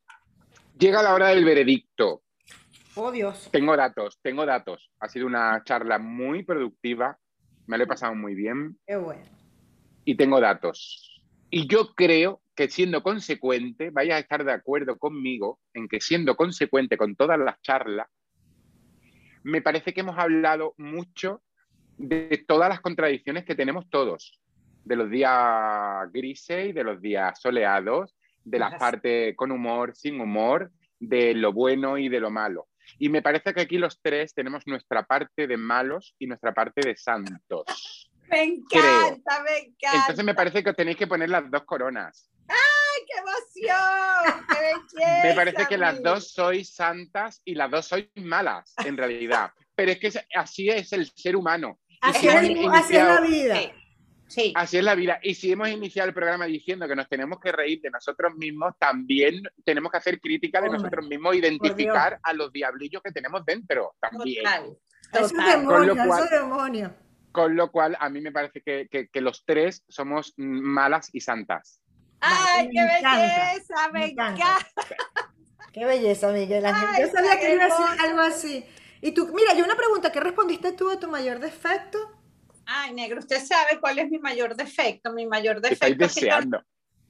[0.77, 2.23] Llega la hora del veredicto.
[3.01, 3.47] Oh, Dios.
[3.49, 4.91] Tengo datos, tengo datos.
[4.99, 7.17] Ha sido una charla muy productiva,
[7.65, 9.23] me lo he pasado muy bien Qué bueno.
[10.03, 11.23] y tengo datos.
[11.49, 16.35] Y yo creo que siendo consecuente, vayas a estar de acuerdo conmigo en que siendo
[16.35, 18.07] consecuente con todas las charlas,
[19.43, 21.41] me parece que hemos hablado mucho
[21.97, 24.41] de todas las contradicciones que tenemos todos,
[24.83, 30.19] de los días grises y de los días soleados, de las partes con humor, sin
[30.19, 30.69] humor,
[30.99, 32.68] de lo bueno y de lo malo.
[32.97, 36.81] Y me parece que aquí los tres tenemos nuestra parte de malos y nuestra parte
[36.81, 38.09] de santos.
[38.29, 39.99] Me encanta, me encanta.
[40.01, 42.29] Entonces me parece que os tenéis que poner las dos coronas.
[42.47, 44.45] ¡Ay, qué emoción!
[44.47, 45.23] ¡Qué belleza!
[45.23, 49.51] Me parece que las dos sois santas y las dos sois malas, en realidad.
[49.75, 51.79] Pero es que así es el ser humano.
[51.87, 52.35] Y Así si es,
[52.71, 53.59] así es la vida.
[54.29, 54.53] Sí, sí.
[54.55, 55.19] Así es la vida.
[55.23, 58.73] Y si hemos iniciado el programa diciendo que nos tenemos que reír de nosotros mismos,
[58.77, 63.43] también tenemos que hacer crítica de Hombre, nosotros mismos, identificar a los diablillos que tenemos
[63.45, 64.43] dentro también.
[64.43, 64.77] Total.
[65.11, 65.65] Total.
[65.65, 66.91] Con lo cual- esos demonios.
[67.31, 71.21] Con lo cual, a mí me parece que, que- que los tres somos malas y
[71.21, 71.81] santas.
[72.21, 73.89] ¡Ay, Me qué encanta, belleza!
[73.93, 74.57] me encanta.
[75.71, 77.05] Qué belleza, Miguel Ángel.
[77.05, 78.65] Yo sabía que iba a decir algo así.
[79.01, 82.18] Y tú, mira, yo una pregunta, ¿qué respondiste tú a tu mayor defecto?
[82.71, 85.11] Ay, negro, usted sabe cuál es mi mayor defecto.
[85.11, 86.57] Mi mayor defecto Estáis deseando.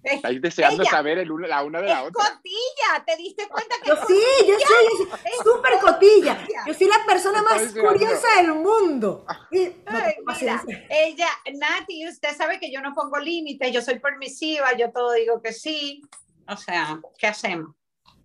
[0.04, 0.92] es, Estáis deseando Ella.
[0.92, 2.24] saber el uno- la una de la es otra.
[2.36, 3.04] cotilla.
[3.06, 6.36] ¿Te diste cuenta que Yo sí, yo soy yo soy súper cotilla.
[6.38, 6.64] cotilla.
[6.66, 9.26] Yo soy la persona más curiosa del mundo.
[9.52, 13.82] Y no Ay, tengo mira, ella, Nati, usted sabe que yo no pongo límites, yo
[13.82, 16.02] soy permisiva, yo todo digo que sí.
[16.48, 17.76] O sea, ¿qué hacemos?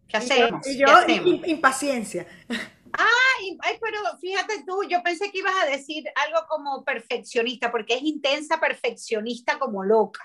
[0.07, 0.66] ¿Qué Y yo- hacemos?
[0.68, 1.26] Y ¿Qué yo, hacemos?
[1.26, 2.26] im- impaciencia.
[2.97, 7.95] Ay, ay, pero fíjate tú, yo pensé que ibas a decir algo como perfeccionista, porque
[7.95, 10.20] es intensa perfeccionista como loca.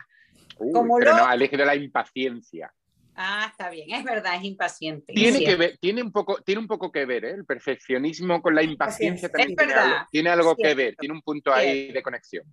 [0.58, 1.30] Uy, como pero no, loco.
[1.30, 2.74] ha elegido la impaciencia.
[3.16, 5.12] Ah, está bien, es verdad, es impaciente.
[5.14, 5.46] Tiene Sí.
[5.46, 7.32] que ver, tiene un poco, tiene un poco que ver, ¿eh?
[7.32, 9.94] El perfeccionismo con la impaciencia Es también tiene verdad.
[9.94, 12.46] algo, tiene algo que ver, tiene un punto ahí de conexión.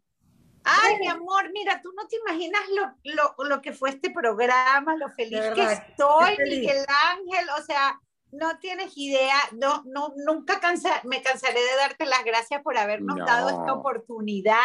[0.65, 4.97] Ay, mi amor, mira, tú no te imaginas lo, lo, lo que fue este programa,
[4.97, 6.37] lo feliz De que estoy.
[6.43, 8.01] Miguel Ángel, o sea,
[8.37, 13.17] no tienes idea, no, no, nunca cansa, me cansaré de darte las gracias por habernos
[13.17, 13.25] No.
[13.25, 14.61] dado esta oportunidad,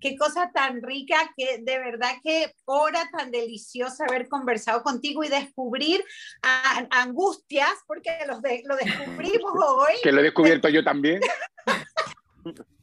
[0.00, 5.28] qué cosa tan rica, que de verdad que hora tan deliciosa haber conversado contigo y
[5.28, 6.04] descubrir
[6.42, 11.20] a- angustias, porque los de- lo descubrimos hoy, Que lo he descubierto yo también.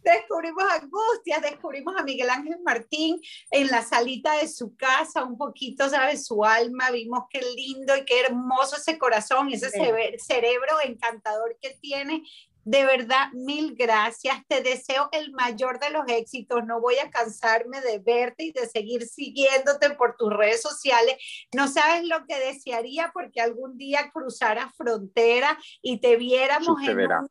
[0.03, 5.89] descubrimos Angustias, descubrimos a Miguel Ángel Martín en la salita de su casa, un poquito,
[5.89, 6.25] ¿sabes?
[6.25, 9.79] Su alma, vimos qué lindo y qué hermoso ese corazón, ese Sí.
[10.19, 12.23] cerebro encantador que tiene.
[12.63, 14.37] De verdad, mil gracias.
[14.47, 16.63] Te deseo el mayor de los éxitos.
[16.65, 21.15] No voy a cansarme de verte y de seguir siguiéndote por tus redes sociales.
[21.55, 27.29] No sabes lo que desearía porque algún día cruzaras frontera y te viéramos en, un-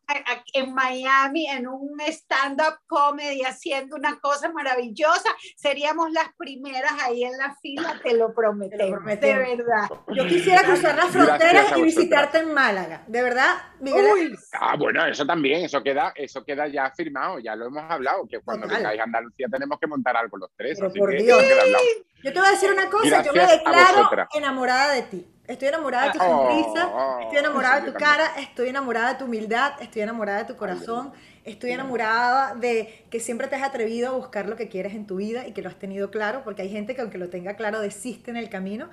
[0.52, 5.28] en Miami en un stand-up comedy haciendo una cosa maravillosa.
[5.56, 8.98] Seríamos las primeras ahí en la fila, te lo prometemos.
[8.98, 9.38] prometemos.
[9.48, 9.88] De verdad.
[10.08, 13.04] Yo quisiera cruzar las fronteras y visitarte en Málaga.
[13.06, 14.38] De verdad, Miguel Uy, Ángel.
[14.52, 18.40] Ah, bueno, eso también, eso queda, eso queda ya firmado, ya lo hemos hablado, que
[18.40, 18.78] cuando Total.
[18.78, 21.42] vengáis a Andalucía tenemos que montar algo los tres, Pero así por que Dios.
[21.42, 21.78] eso.
[22.22, 25.26] Yo te voy a decir una cosa, yo me Gracias declaro enamorada de ti.
[25.46, 28.10] Estoy enamorada de tu Oh, sonrisa, oh, estoy enamorada de tu también.
[28.10, 31.12] cara, estoy enamorada de tu humildad, estoy enamorada de tu corazón,
[31.44, 35.16] estoy enamorada de que siempre te has atrevido a buscar lo que quieres en tu
[35.16, 37.80] vida y que lo has tenido claro, porque hay gente que aunque lo tenga claro
[37.80, 38.90] desiste en el camino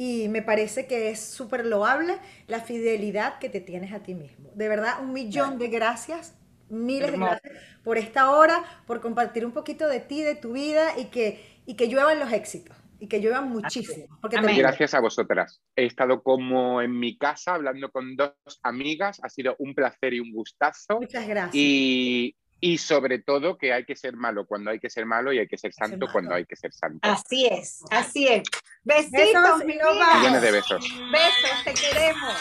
[0.00, 4.50] y me parece que es súper loable la fidelidad que te tienes a ti mismo.
[4.54, 6.34] De verdad, un millón de gracias,
[6.70, 7.34] miles Hermoso.
[7.34, 11.10] de gracias por esta hora, por compartir un poquito de ti, de tu vida y
[11.10, 14.06] que, y que lluevan los éxitos y que lluevan muchísimo.
[14.22, 15.60] Porque te Gracias a vosotras.
[15.76, 18.32] He estado como en mi casa hablando con dos
[18.62, 20.98] amigas, ha sido un placer y un gustazo.
[20.98, 21.54] Muchas gracias.
[21.54, 25.38] Y, y sobre todo que hay que ser malo cuando hay que ser malo y
[25.38, 27.00] hay que ser santo cuando hay que ser santo.
[27.02, 28.42] Así es, así es.
[28.84, 29.74] Besitos, mi.
[29.74, 30.84] Millones de besos.
[31.10, 32.34] Besos, te queremos.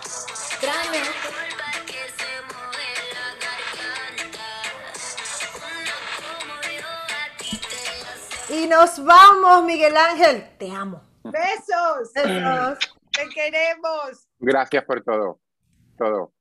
[0.00, 1.00] Extraño.
[8.48, 10.48] Y nos vamos, Miguel Ángel.
[10.58, 11.02] Te amo.
[11.24, 12.78] Besos, Besos.
[13.12, 14.28] te queremos.
[14.38, 15.40] Gracias por todo.
[15.98, 16.35] Todo.